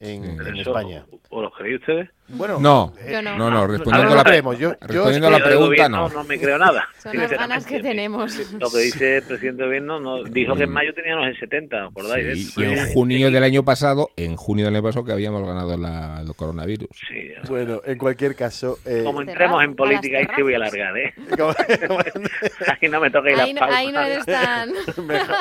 [0.00, 1.04] en, en Eso, España.
[1.30, 2.10] ¿O lo creéis ustedes?
[2.30, 3.38] Bueno, No, eh, Yo no.
[3.38, 4.54] no, no, a respondiendo, ver, a la.
[4.58, 6.14] Yo- respondiendo a la pregunta, gobierno no.
[6.14, 6.86] no me creo nada.
[7.02, 8.36] Son las ganas que tenemos.
[8.52, 11.86] Lo que dice el presidente del gobierno no, dijo que en mayo teníamos el 70,
[11.86, 12.52] ¿os acordáis?
[12.52, 15.76] Sí, y en junio del año pasado, en junio del año pasado que habíamos ganado
[15.78, 16.88] la, el coronavirus.
[17.08, 20.96] Sí, Bueno, en cualquier caso, eh, como entremos en política, ahí sí voy a alargar,
[20.98, 21.14] ¿eh?
[22.80, 24.70] Ahí no me toquéis Ahí, las no- ahí no eres tan...
[25.06, 25.36] mejor,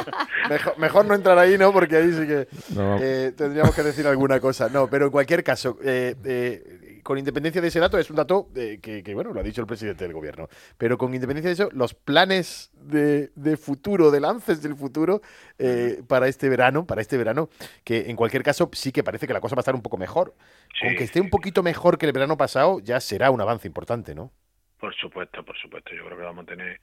[0.49, 1.71] mejor- mejor no entrar ahí, ¿no?
[1.73, 2.97] Porque ahí sí que No.
[3.01, 4.69] eh, tendríamos que decir alguna cosa.
[4.69, 6.76] No, pero en cualquier caso, eh, eh,
[7.07, 9.61] con independencia de ese dato, es un dato eh, que, que, bueno, lo ha dicho
[9.61, 10.49] el presidente del gobierno.
[10.77, 15.21] Pero con independencia de eso, los planes de, de futuro, de lances del futuro
[15.57, 17.47] eh, para este verano, para este verano,
[17.85, 19.95] que en cualquier caso sí que parece que la cosa va a estar un poco
[19.95, 20.33] mejor.
[20.77, 20.85] Sí.
[20.85, 24.33] Aunque esté un poquito mejor que el verano pasado, ya será un avance importante, ¿no?
[24.77, 25.95] Por supuesto, por supuesto.
[25.95, 26.81] Yo creo que vamos a tener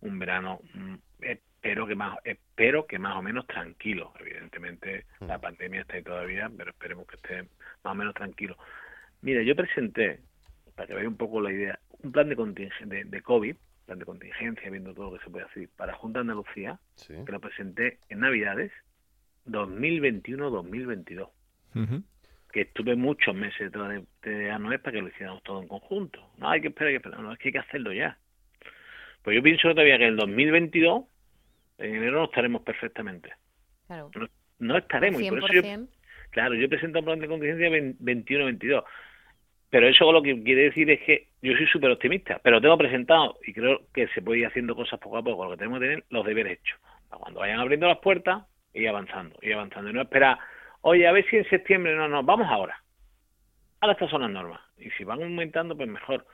[0.00, 4.14] un verano, mm, espero que más, espero que más o menos tranquilo.
[4.18, 7.42] Evidentemente la pandemia está ahí todavía, pero esperemos que esté
[7.84, 8.56] más o menos tranquilo.
[9.22, 10.20] Mira, yo presenté,
[10.74, 13.56] para que veáis un poco la idea, un plan de contingencia de, de COVID,
[13.86, 17.14] plan de contingencia, viendo todo lo que se puede hacer para Junta de Andalucía, Sí.
[17.24, 18.70] que lo presenté en Navidades
[19.46, 21.28] 2021-2022
[21.74, 22.02] Ujú.
[22.52, 26.20] que estuve muchos meses detrás de, de Anuel para que lo hiciéramos todo en conjunto.
[26.38, 27.20] No, hay que esperar, hay que esperar.
[27.20, 28.18] No, es que hay que hacerlo ya.
[29.22, 31.04] Pues yo pienso todavía que en el 2022,
[31.78, 33.30] en enero, no estaremos perfectamente.
[33.86, 34.10] Claro.
[34.14, 34.26] No,
[34.60, 35.20] no estaremos.
[35.20, 35.88] Y por eso yo, 100%.
[36.30, 38.84] claro, yo presento un plan de contingencia 21-22.
[39.70, 43.38] Pero eso lo que quiere decir es que yo soy súper optimista, pero tengo presentado
[43.46, 45.44] y creo que se puede ir haciendo cosas poco a poco.
[45.44, 46.80] Lo que tenemos que tener los deberes hechos.
[47.08, 49.90] Para cuando vayan abriendo las puertas, ir avanzando, ir avanzando.
[49.90, 50.38] Y no esperar
[50.82, 52.82] oye, a ver si en septiembre, no, no, vamos ahora.
[53.80, 54.60] Ahora estas son las normas.
[54.78, 56.26] Y si van aumentando, pues mejor.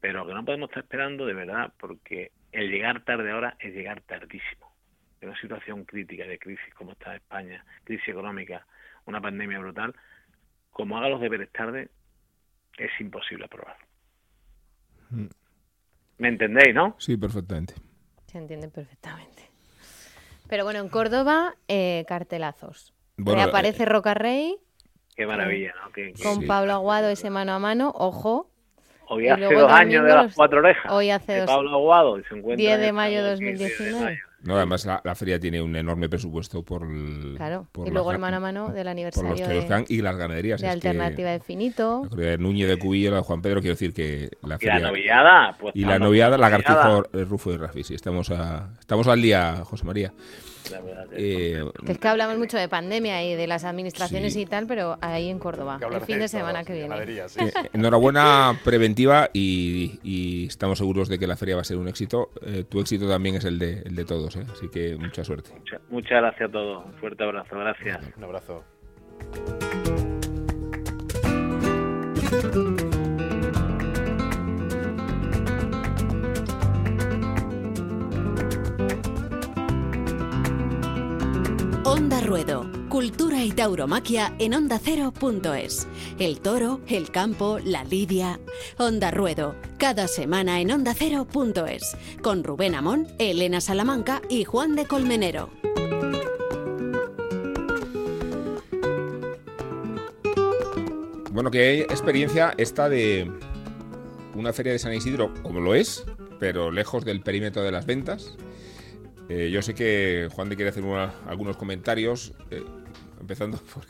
[0.00, 4.00] Pero que no podemos estar esperando de verdad, porque el llegar tarde ahora es llegar
[4.02, 4.72] tardísimo.
[5.20, 8.64] En una situación crítica de crisis como está España, crisis económica,
[9.06, 9.94] una pandemia brutal,
[10.70, 11.88] como haga los deberes tarde,
[12.78, 13.76] es imposible aprobar.
[15.10, 15.26] Mm.
[16.18, 16.96] ¿Me entendéis, no?
[16.98, 17.74] Sí, perfectamente.
[18.26, 19.42] Se entiende perfectamente.
[20.48, 22.94] Pero bueno, en Córdoba, eh, cartelazos.
[23.16, 24.56] Bueno, Reaparece Roca Rey
[25.16, 25.90] Qué maravilla, ¿no?
[26.22, 28.48] Con Pablo Aguado ese mano a mano, ojo.
[29.08, 30.92] Hoy hace dos años de las cuatro orejas.
[30.92, 33.38] Hoy hace de dos- Pablo Aguado y se encuentra 10 en de mayo de sábado
[33.38, 34.22] 15 de 2019.
[34.44, 37.66] No, además la, la feria tiene un enorme presupuesto por el, Claro.
[37.72, 40.60] por Y luego el mano a mano del por los aniversario de, y las ganaderías.
[40.60, 42.02] de es que- Alternativa de Finito.
[42.14, 44.78] de Núñez de Cubillo, la de Juan Pedro, quiero decir que la Y la feria...
[44.88, 47.08] novillada, pues y la noviada, la Lagartijo, novillada.
[47.14, 47.82] eh, Rufo y Rafi.
[47.82, 50.12] Sí, estamos, a, estamos al día, José María.
[50.70, 54.32] La verdad es Eh, Que es que hablamos mucho de pandemia y de las administraciones
[54.34, 54.42] Sí.
[54.42, 57.28] y tal, pero ahí en Córdoba, el fin de de semana que viene.
[57.28, 57.40] sí.
[57.40, 61.88] Eh, enhorabuena preventiva y, y estamos seguros de que la feria va a ser un
[61.88, 62.30] éxito.
[62.42, 64.44] Eh, tu éxito también es el de, el de todos, ¿eh?
[64.52, 65.50] así que mucha suerte.
[65.54, 66.84] Mucha- Muchas gracias a todos.
[66.84, 67.56] Un fuerte abrazo.
[67.58, 67.98] Gracias.
[68.16, 68.64] Un abrazo.
[81.98, 85.88] Onda Ruedo, cultura y tauromaquia en ondacero.es.
[86.20, 88.38] El toro, el campo, la lidia.
[88.78, 91.96] Onda Ruedo, cada semana en ondacero.es.
[92.22, 95.50] Con Rubén Amón, Elena Salamanca y Juan de Colmenero.
[101.32, 103.28] Bueno, qué experiencia esta de
[104.36, 106.04] una feria de San Isidro, como lo es,
[106.38, 108.36] pero lejos del perímetro de las ventas.
[109.28, 112.64] Eh, yo sé que Juan de quiere hacer una- algunos comentarios, eh,
[113.20, 113.84] empezando por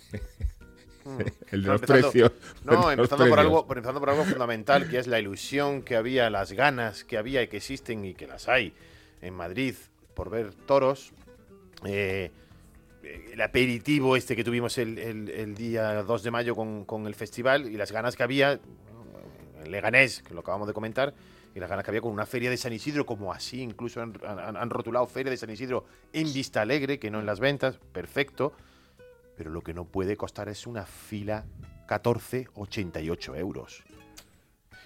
[1.53, 2.33] el de No, los precios.
[2.65, 6.29] No, empezando por, algo, por- empezando por algo fundamental, que es la ilusión que había,
[6.29, 8.73] las ganas que había y que existen y que las hay
[9.23, 9.75] en Madrid
[10.15, 11.13] por ver toros.
[11.87, 12.31] Eh,
[13.05, 17.07] eh, el aperitivo este que tuvimos el, el- el día 2 de mayo con, con
[17.07, 18.59] el festival y las ganas que había
[19.65, 21.15] en Leganés, que lo acabamos de comentar,
[21.55, 24.15] y las ganas que había con una feria de San Isidro, como así, incluso han,
[24.27, 27.79] han- han rotulado feria de San Isidro en Vista Alegre, que no en las ventas,
[27.93, 28.53] perfecto,
[29.37, 31.45] pero lo que no puede costar es una fila
[31.89, 33.83] 14,88 euros.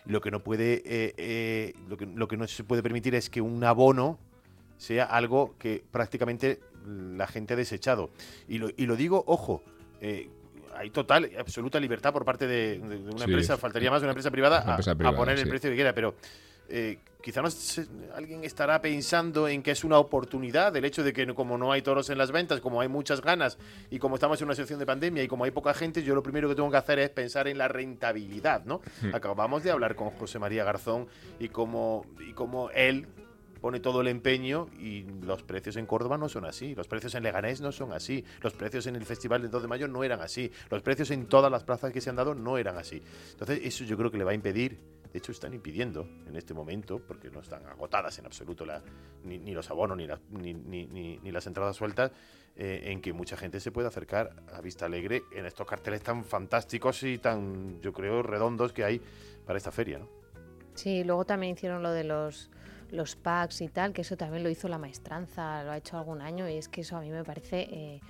[0.05, 3.31] Lo que no puede, eh, eh, lo, que, lo que no se puede permitir es
[3.31, 4.19] que un abono
[4.77, 8.11] sea algo que prácticamente la gente ha desechado.
[8.49, 9.63] Y lo, y lo digo, ojo,
[10.01, 10.29] eh,
[10.75, 13.25] hay total y absoluta libertad por parte de, una Sí.
[13.31, 15.71] empresa, faltaría más de una empresa privada, Una a- empresa a, privada, poner el precio
[15.71, 16.17] que quiera, pero
[16.75, 21.13] eh, quizá no se- alguien estará pensando en que es una oportunidad el hecho de
[21.13, 23.59] que como no hay toros en las ventas, como hay muchas ganas
[23.91, 26.23] y como estamos en una situación de pandemia y como hay poca gente, yo lo
[26.23, 28.81] primero que tengo que hacer es pensar en la rentabilidad, ¿no?
[29.13, 31.07] Acabamos de hablar con José María Garzón
[31.39, 33.07] y como, y como él
[33.61, 37.23] pone todo el empeño y los precios en Córdoba no son así, los precios en
[37.23, 40.21] Leganés no son así, los precios en el Festival del 2 de Mayo no eran
[40.21, 43.01] así, los precios en todas las plazas que se han dado no eran así.
[43.31, 44.79] Entonces eso yo creo que le va a impedir,
[45.13, 48.83] de hecho están impidiendo en este momento, porque no están agotadas en absoluto la-
[49.25, 52.11] ni, los abonos ni, las- ni, ni- las entradas sueltas,
[52.57, 56.25] eh, en que mucha gente se pueda acercar a Vista Alegre en estos carteles tan
[56.25, 59.01] fantásticos y tan, yo creo, redondos que hay
[59.47, 59.99] para esta feria.
[59.99, 60.09] ¿no?
[60.75, 62.51] Sí, luego también hicieron lo de los,
[63.23, 66.49] packs y tal, que eso también lo hizo la maestranza, lo ha hecho algún año
[66.49, 68.01] y es que eso a mí me parece eh,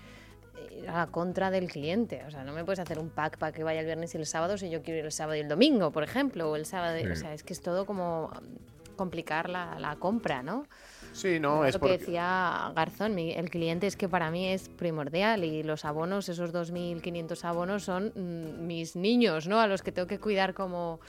[0.89, 2.23] a la contra del cliente.
[2.27, 4.27] O sea, no me puedes hacer un pack para que vaya el viernes y el
[4.27, 6.99] sábado si yo quiero ir el sábado y el domingo, por ejemplo, o el sábado.
[6.99, 7.23] y- O Sí.
[7.23, 10.67] sea, es que es todo como mm, complicar la, la compra, ¿no?
[11.13, 11.99] Sí, no, Lo es que porque...
[11.99, 16.53] decía Garzón, mi- el cliente es que para mí es primordial y los abonos, esos
[16.53, 19.61] 2.500 abonos son mm, mis niños, ¿no?
[19.61, 21.01] A los que tengo que cuidar como...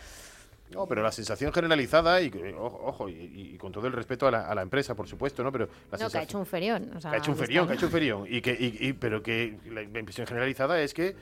[0.73, 3.13] No, pero la sensación generalizada, y ojo, y,
[3.53, 5.51] y- con todo el respeto a la, a la empresa, por supuesto, ¿no?
[5.51, 6.91] Pero la No, que ha hecho un ferión.
[6.95, 8.25] o sea, que ha hecho un ferión, que ha hecho un ferión.
[8.27, 11.15] Y que, y- y- pero que la impresión generalizada es que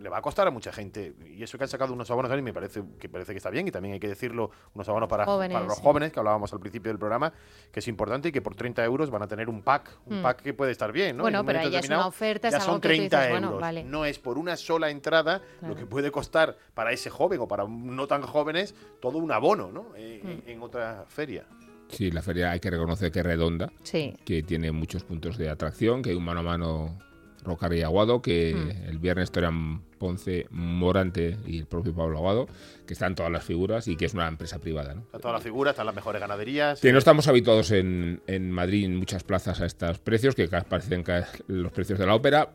[0.00, 1.14] le va a costar a mucha gente.
[1.36, 3.50] Y eso que han sacado unos abonos, a mí me parece que parece que está
[3.50, 3.68] bien.
[3.68, 5.82] Y también hay que decirlo, unos abonos para, Jóvenes, para los sí.
[5.82, 7.32] jóvenes, que hablábamos al principio del programa,
[7.70, 9.90] que es importante y que por 30 euros van a tener un pack.
[10.06, 10.22] Un Mm.
[10.22, 11.24] pack que puede estar bien, ¿no?
[11.24, 12.94] Bueno, En un pero ahí ya es una oferta, es ya algo son que tú
[12.94, 13.60] 30 dices, bueno, euros.
[13.60, 13.84] vale.
[13.84, 15.74] No es por una sola entrada Claro.
[15.74, 19.70] lo que puede costar para ese joven o para no tan jóvenes todo un abono,
[19.70, 19.88] ¿no?
[19.96, 20.28] Eh, Mm.
[20.28, 21.44] en, en otra feria.
[21.88, 24.14] Sí, la feria hay que reconocer que es redonda, Sí.
[24.24, 26.98] que tiene muchos puntos de atracción, que hay un mano a mano
[27.44, 28.88] Rocar y Aguado, que Mm.
[28.90, 32.48] el viernes Torian Ponce, Morante y el propio Pablo Aguado,
[32.86, 34.94] que están todas las figuras y que es una empresa privada.
[34.94, 35.02] ¿no?
[35.02, 36.80] Están todas las figuras, están las mejores ganaderías.
[36.80, 41.04] Que no estamos habituados en, en Madrid en muchas plazas a estos precios, que parecen
[41.48, 42.50] los precios de la ópera.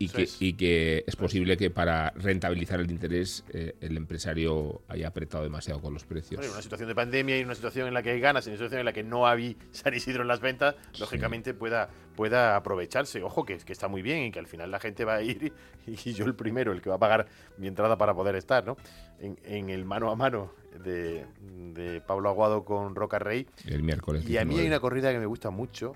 [0.00, 0.40] Y, que, es.
[0.40, 5.82] y que es posible que para rentabilizar el interés eh, el empresario haya apretado demasiado
[5.82, 6.38] con los precios.
[6.38, 8.52] Bueno, en una situación de pandemia y una situación en la que hay ganas, en
[8.52, 12.56] una situación en la que no hay San Isidro en las ventas, lógicamente pueda, pueda
[12.56, 13.22] aprovecharse.
[13.22, 15.52] Ojo, que, que está muy bien y que al final la gente va a ir
[15.86, 17.26] y, y yo el primero, el que va a pagar
[17.58, 18.78] mi entrada para poder estar, ¿no?
[19.20, 21.26] En, en el mano a mano de,
[21.74, 23.46] de Pablo Aguado con Roca Rey.
[23.66, 24.24] El miércoles.
[24.26, 24.62] Y a mí 19.
[24.62, 25.94] hay una corrida que me gusta mucho,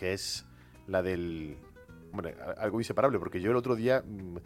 [0.00, 0.44] que es
[0.88, 1.56] la del...
[2.14, 4.02] Hombre, algo inseparable, porque yo el otro día...
[4.06, 4.36] mm,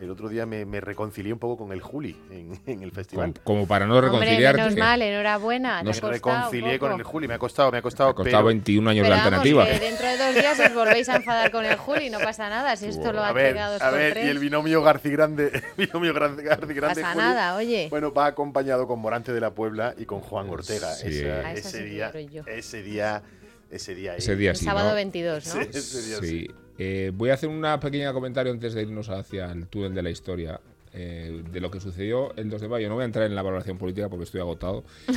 [0.00, 3.32] El otro día me, me reconcilié un poco con el Juli en, en el festival.
[3.32, 4.60] Como, como para no Hombre, reconciliarte.
[4.60, 5.78] menos mal, enhorabuena.
[5.78, 8.10] te Me ha reconcilié con el Juli, me ha costado, me ha costado.
[8.10, 9.64] Ha costado pero- 21 años Pero la alternativa.
[9.66, 12.74] que dentro de dos días os volvéis a enfadar con el Juli, no pasa nada.
[12.76, 14.26] Si esto lo a ha dos a ver, tres.
[14.26, 16.42] y el binomio Garci Grande, el binomio Garci
[16.74, 17.86] Grande pasa Juli, nada, oye.
[17.88, 20.92] Bueno, va acompañado con Morante de la Puebla y con Juan Ortega.
[20.92, 21.06] Sí.
[21.20, 22.08] Esa- ese sí día,
[22.46, 23.22] ese día,
[23.70, 24.16] ese día.
[24.16, 24.94] Ese día El sábado ¿no?
[24.96, 25.52] 22, ¿no?
[25.62, 26.26] Sí, ese día sí.
[26.48, 26.54] Sí.
[26.78, 30.10] Eh, voy a hacer una pequeña comentario antes de irnos hacia el túnel de la
[30.10, 30.60] historia
[30.92, 32.88] eh, de lo que sucedió el 2 de mayo.
[32.88, 34.84] No voy a entrar en la valoración política porque estoy agotado.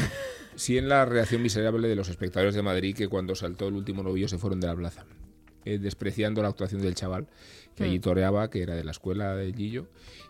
[0.55, 4.01] Sí en la reacción miserable de los espectadores de Madrid que cuando saltó el último
[4.01, 5.05] novillo se fueron de la plaza,
[5.66, 7.28] eh, despreciando la actuación del chaval
[7.76, 8.01] que allí Mm.
[8.01, 9.86] toreaba, que era de la escuela de Gillo,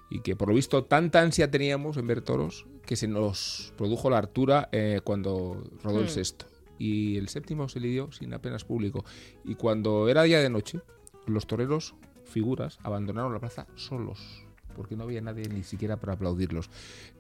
[0.09, 4.09] y que por lo visto tanta ansia teníamos en ver toros que se nos produjo
[4.09, 6.09] la hartura eh, cuando rodó el Mm.
[6.09, 6.45] sexto.
[6.77, 9.05] Y el séptimo se lidió sin apenas público.
[9.45, 10.81] Y cuando era día de noche,
[11.27, 14.43] los toreros, figuras, abandonaron la plaza solos,
[14.75, 16.69] porque no había nadie ni siquiera para aplaudirlos.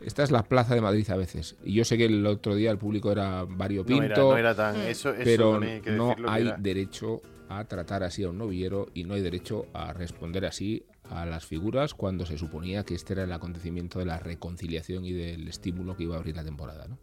[0.01, 1.55] Esta es la plaza de Madrid a veces.
[1.63, 4.55] Y yo sé que el otro día el público era No variopinto, era, no era
[4.55, 4.75] tan.
[4.77, 4.87] Mm.
[4.87, 9.13] Eso, eso pero no hay era- derecho a tratar así a un novillero y no
[9.13, 13.31] hay derecho a responder así a las figuras cuando se suponía que este era el
[13.31, 16.85] acontecimiento de la reconciliación y del estímulo que iba a abrir la temporada.
[16.89, 16.97] ¿no?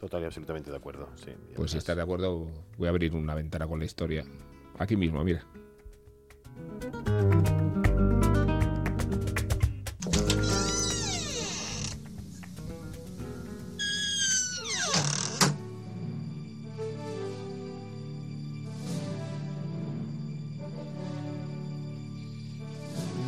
[0.00, 1.08] Total y absolutamente de acuerdo.
[1.16, 1.32] Sí.
[1.54, 4.24] Pues si estás de acuerdo, voy a abrir una ventana con la historia.
[4.78, 5.44] Aquí mismo, mira.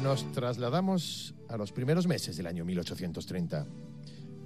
[0.06, 3.66] Nos trasladamos a los primeros meses del año 1830.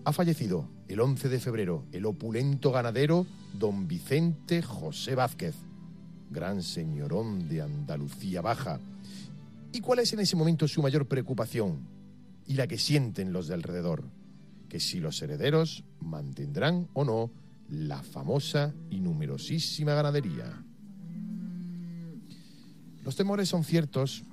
[0.04, 5.54] Ha fallecido el 11 de febrero el opulento ganadero don Vicente José Vázquez,
[6.30, 8.80] gran señorón de Andalucía Baja.
[9.72, 11.78] ¿Y cuál es en ese momento su mayor preocupación
[12.46, 14.04] y la que sienten los de alrededor?
[14.68, 17.30] Que si los herederos mantendrán o no
[17.68, 20.64] la famosa y numerosísima ganadería.
[23.04, 24.24] Los temores son ciertos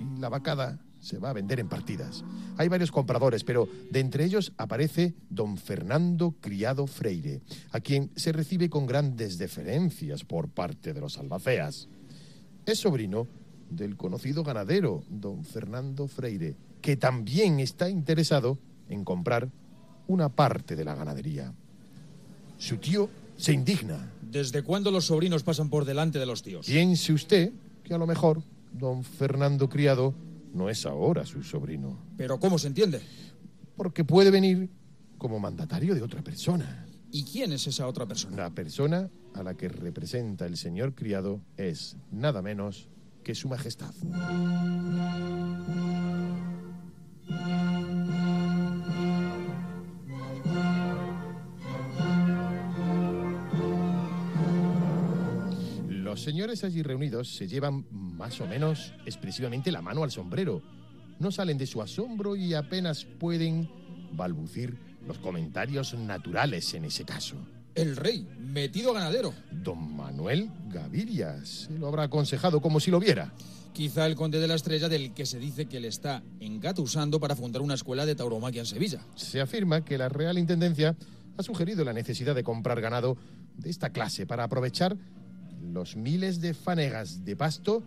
[0.00, 2.24] y la vacada se va a vender en partidas.
[2.56, 7.40] Hay varios compradores, pero de entre ellos aparece don Fernando Criado Freire,
[7.72, 11.88] a quien se recibe con grandes deferencias por parte de los albaceas.
[12.66, 13.26] Es sobrino
[13.70, 19.50] del conocido ganadero don Fernando Freire, que también está interesado en comprar
[20.06, 21.54] una parte de la ganadería.
[22.58, 24.12] Su tío se indigna.
[24.20, 26.66] ¿Desde cuándo los sobrinos pasan por delante de los tíos?
[26.66, 27.52] Piense usted
[27.84, 28.42] que a lo mejor
[28.72, 30.14] don Fernando Criado
[30.52, 31.98] no es ahora su sobrino.
[32.16, 33.00] ¿Pero cómo se entiende?
[33.76, 34.70] Porque puede venir
[35.18, 36.86] como mandatario de otra persona.
[37.10, 38.36] ¿Y quién es esa otra persona?
[38.36, 42.88] La persona a la que representa el señor Criado es nada menos
[43.22, 43.92] que su majestad.
[56.20, 60.60] Los señores allí reunidos se llevan más o menos expresivamente la mano al sombrero.
[61.18, 63.70] No salen de su asombro y apenas pueden
[64.12, 67.36] balbucir los comentarios naturales en ese caso.
[67.74, 69.32] El rey, metido ganadero.
[69.50, 73.32] Don Manuel Gaviria se lo habrá aconsejado como si lo viera.
[73.72, 77.34] Quizá el conde de la estrella del que se dice que le está engatusando para
[77.34, 79.00] fundar una escuela de tauromaquia en Sevilla.
[79.14, 80.94] Se afirma que la Real Intendencia
[81.38, 83.16] ha sugerido la necesidad de comprar ganado
[83.56, 84.98] de esta clase para aprovechar
[85.72, 87.82] los miles de fanegas de pasto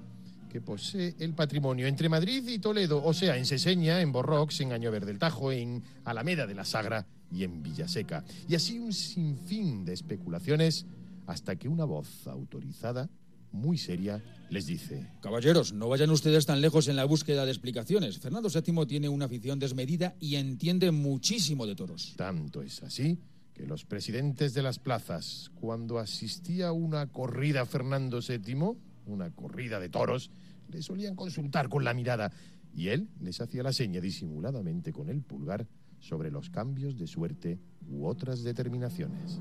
[0.50, 4.72] que posee el patrimonio entre Madrid y Toledo, o sea, en Seseña, en Borrox, en
[4.72, 8.24] Añover del Tajo, en Alameda de la Sagra y en Villaseca.
[8.48, 10.86] Y así un sinfín de especulaciones
[11.26, 13.10] hasta que una voz autorizada,
[13.52, 15.08] muy seria, les dice...
[15.22, 18.20] Caballeros, no vayan ustedes tan lejos en la búsqueda de explicaciones.
[18.20, 22.14] Fernando VII tiene una afición desmedida y entiende muchísimo de toros.
[22.16, 23.18] Tanto es así
[23.54, 29.80] que los presidentes de las plazas, cuando asistía a una corrida Fernando VII, una corrida
[29.80, 30.32] de toros,
[30.70, 32.32] le solían consultar con la mirada
[32.74, 35.68] y él les hacía la seña disimuladamente con el pulgar
[36.00, 39.40] sobre los cambios de suerte u otras determinaciones.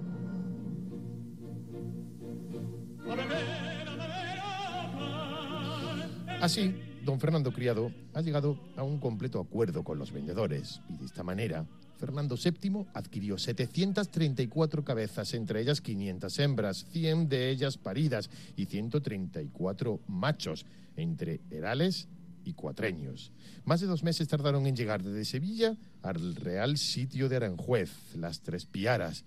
[6.40, 11.04] Así, don Fernando Criado ha llegado a un completo acuerdo con los vendedores y de
[11.04, 11.66] esta manera
[12.02, 20.00] Fernando VII adquirió 734 cabezas, entre ellas 500 hembras, 100 de ellas paridas y 134
[20.08, 22.08] machos, entre herales
[22.44, 23.30] y cuatreños.
[23.64, 28.40] Más de dos meses tardaron en llegar desde Sevilla al real sitio de Aranjuez, las
[28.40, 29.24] Tres Piaras,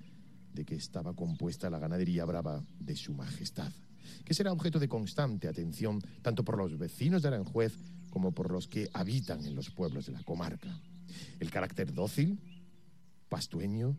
[0.53, 3.71] de que estaba compuesta la ganadería brava de su majestad,
[4.25, 7.77] que será objeto de constante atención tanto por los vecinos de Aranjuez
[8.09, 10.77] como por los que habitan en los pueblos de la comarca.
[11.39, 12.37] El carácter dócil,
[13.29, 13.97] pastueño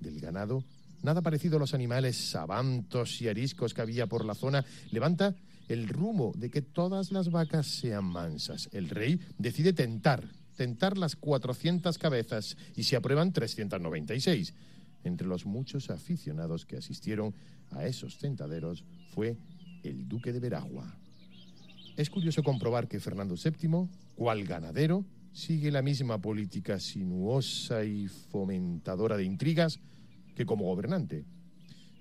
[0.00, 0.64] del ganado,
[1.02, 5.34] nada parecido a los animales sabantos y ariscos que había por la zona, levanta
[5.68, 8.68] el rumbo de que todas las vacas sean mansas.
[8.72, 14.54] El rey decide tentar, tentar las 400 cabezas y se aprueban 396.
[15.04, 17.34] Entre los muchos aficionados que asistieron
[17.70, 19.36] a esos tentaderos fue
[19.82, 20.96] el duque de Veragua.
[21.96, 25.04] Es curioso comprobar que Fernando VII, cual ganadero,
[25.36, 29.78] sigue la misma política sinuosa y fomentadora de intrigas
[30.34, 31.26] que como gobernante.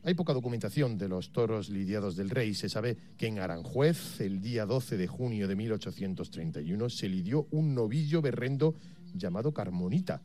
[0.03, 2.53] Hay poca documentación de los toros lidiados del rey.
[2.53, 7.75] Se sabe que en Aranjuez, el día 12 de junio de 1831, se lidió un
[7.75, 8.75] novillo berrendo
[9.13, 10.21] llamado Carmonita,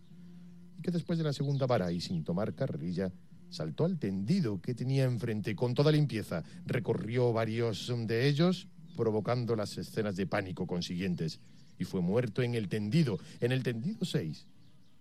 [0.79, 3.13] y que después de la segunda vara y sin tomar carrerilla,
[3.49, 6.45] saltó al tendido que tenía enfrente con toda limpieza.
[6.65, 11.41] Recorrió varios de ellos, provocando las escenas de pánico consiguientes
[11.81, 14.47] y fue muerto en el tendido, en el tendido 6,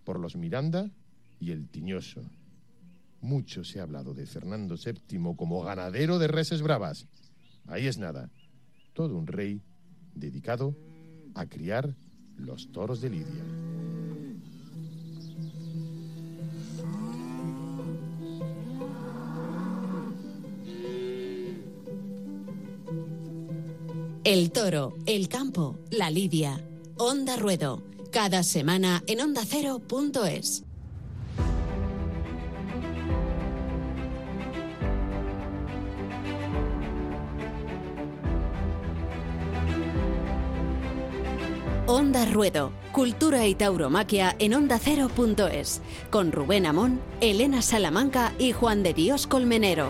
[0.02, 0.90] por los Miranda
[1.38, 2.22] y el Tiñoso.
[3.20, 7.06] Mucho se ha hablado de Fernando VII como ganadero de reses bravas.
[7.66, 8.30] Ahí es nada,
[8.94, 9.60] todo un rey
[10.14, 10.74] dedicado
[11.34, 11.94] a criar
[12.38, 13.44] los toros de Lidia.
[24.24, 26.69] El toro, el campo, la lidia.
[27.02, 27.82] Onda Ruedo.
[28.12, 30.64] Cada semana en ondacero.es.
[41.86, 42.70] Onda Ruedo.
[42.92, 45.80] Cultura y tauromaquia en ondacero.es.
[46.10, 49.88] Con Rubén Amón, Elena Salamanca y Juan de Dios Colmenero.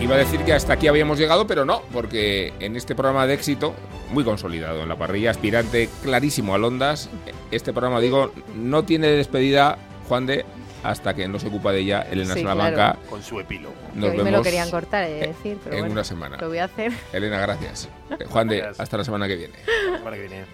[0.00, 3.34] Iba a decir que hasta aquí habíamos llegado, pero no, porque en este programa de
[3.34, 3.74] éxito,
[4.10, 7.10] muy consolidado en la parrilla, aspirante clarísimo a Ondas,
[7.50, 9.76] este programa, digo, no tiene despedida,
[10.08, 10.46] Juan de,
[10.82, 12.96] hasta que no se ocupa de ella Elena Sí, Salamanca.
[13.10, 13.74] Con su epílogo.
[13.94, 16.38] Nos Hoy me vemos lo querían cortar, he de decir, pero en bueno, una semana.
[16.38, 16.92] Lo voy a hacer.
[17.12, 17.88] Elena, gracias.
[18.10, 19.54] Eh, Juan de, hasta la semana que viene.
[19.98, 20.44] Semana que viene.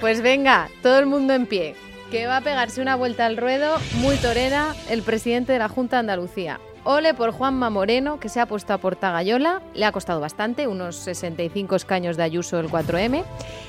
[0.00, 1.74] Pues venga, todo el mundo en pie.
[2.12, 5.96] Que va a pegarse una vuelta al ruedo muy torera el presidente de la Junta
[5.96, 6.60] de Andalucía.
[6.90, 10.96] Ole por Juanma Moreno, que se ha puesto a Portagayola, le ha costado bastante, unos
[10.96, 13.24] 65 escaños de Ayuso del 4M,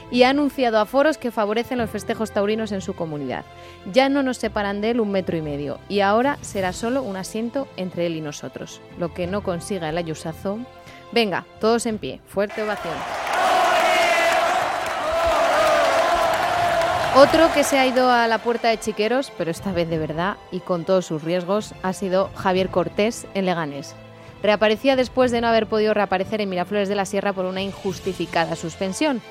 [0.10, 3.44] y ha anunciado aforos que favorecen los festejos taurinos en su comunidad.
[3.92, 7.18] Ya no nos separan de él un metro y medio, y ahora será solo un
[7.18, 10.58] asiento entre él y nosotros, lo que no consiga el Ayusazo.
[11.12, 12.96] Venga, todos en pie, fuerte ovación.
[17.16, 20.38] Otro que se ha ido a la puerta de Chiqueros, pero esta vez de verdad
[20.52, 23.96] y con todos sus riesgos, ha sido Javier Cortés en Leganés.
[24.44, 28.56] Reaparecía después de no haber podido reaparecer en Miraflores de la Sierra por una injustificada
[28.56, 29.22] suspensión.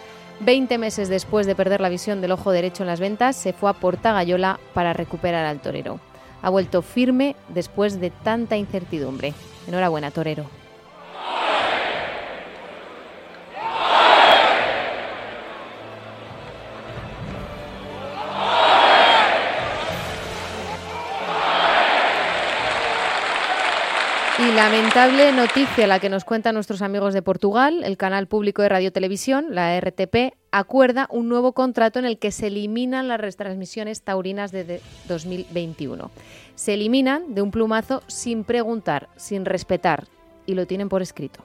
[0.41, 3.71] Veinte meses después de perder la visión del ojo derecho en las ventas, se fue
[3.71, 6.01] a Portagayola para recuperar al torero.
[6.43, 9.35] Ha vuelto firme después de tanta incertidumbre.
[9.67, 10.45] Enhorabuena, torero.
[24.59, 27.85] Lamentable noticia la que nos cuentan nuestros amigos de Portugal.
[27.85, 32.33] El canal público de radio televisión, la RTP, acuerda un nuevo contrato en el que
[32.33, 36.11] se eliminan las retransmisiones taurinas de 2021.
[36.57, 40.09] Se eliminan de un plumazo sin preguntar, sin respetar,
[40.45, 41.45] y lo tienen por escrito.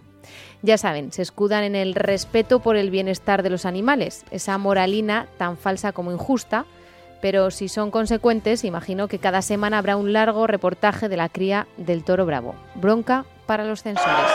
[0.63, 5.27] Ya saben, se escudan en el respeto por el bienestar de los animales, esa moralina
[5.37, 6.65] tan falsa como injusta,
[7.23, 11.67] pero si son consecuentes, imagino que cada semana habrá un largo reportaje de la cría
[11.77, 12.53] del toro bravo.
[12.75, 14.29] Bronca para los censores.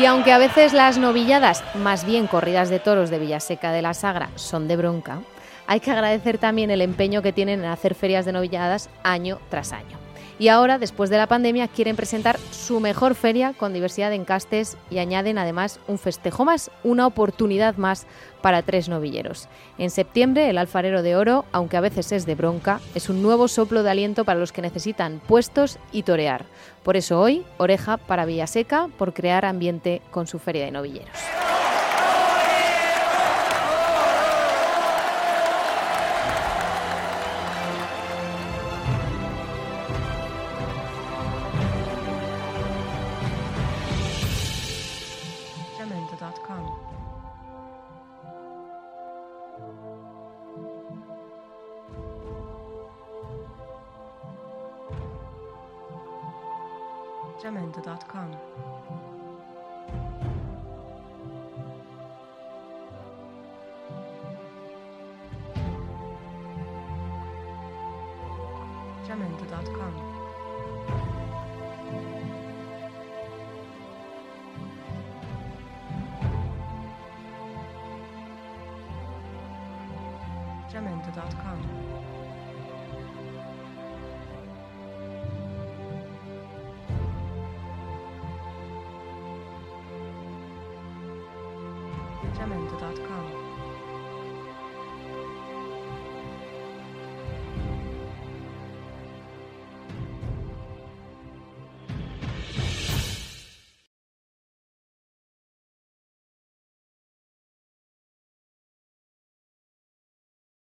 [0.00, 3.94] Y aunque a veces las novilladas, más bien corridas de toros de Villaseca de la
[3.94, 5.22] Sagra, son de bronca,
[5.66, 9.72] hay que agradecer también el empeño que tienen en hacer ferias de novilladas año tras
[9.72, 10.01] año.
[10.42, 14.76] Y ahora, después de la pandemia, quieren presentar su mejor feria con diversidad de encastes
[14.90, 18.08] y añaden además un festejo más, una oportunidad más
[18.40, 19.48] para tres novilleros.
[19.78, 23.46] En septiembre, el alfarero de oro, aunque a veces es de bronca, es un nuevo
[23.46, 26.44] soplo de aliento para los que necesitan puestos y torear.
[26.82, 31.20] Por eso hoy, oreja para Villaseca por crear ambiente con su feria de novilleros.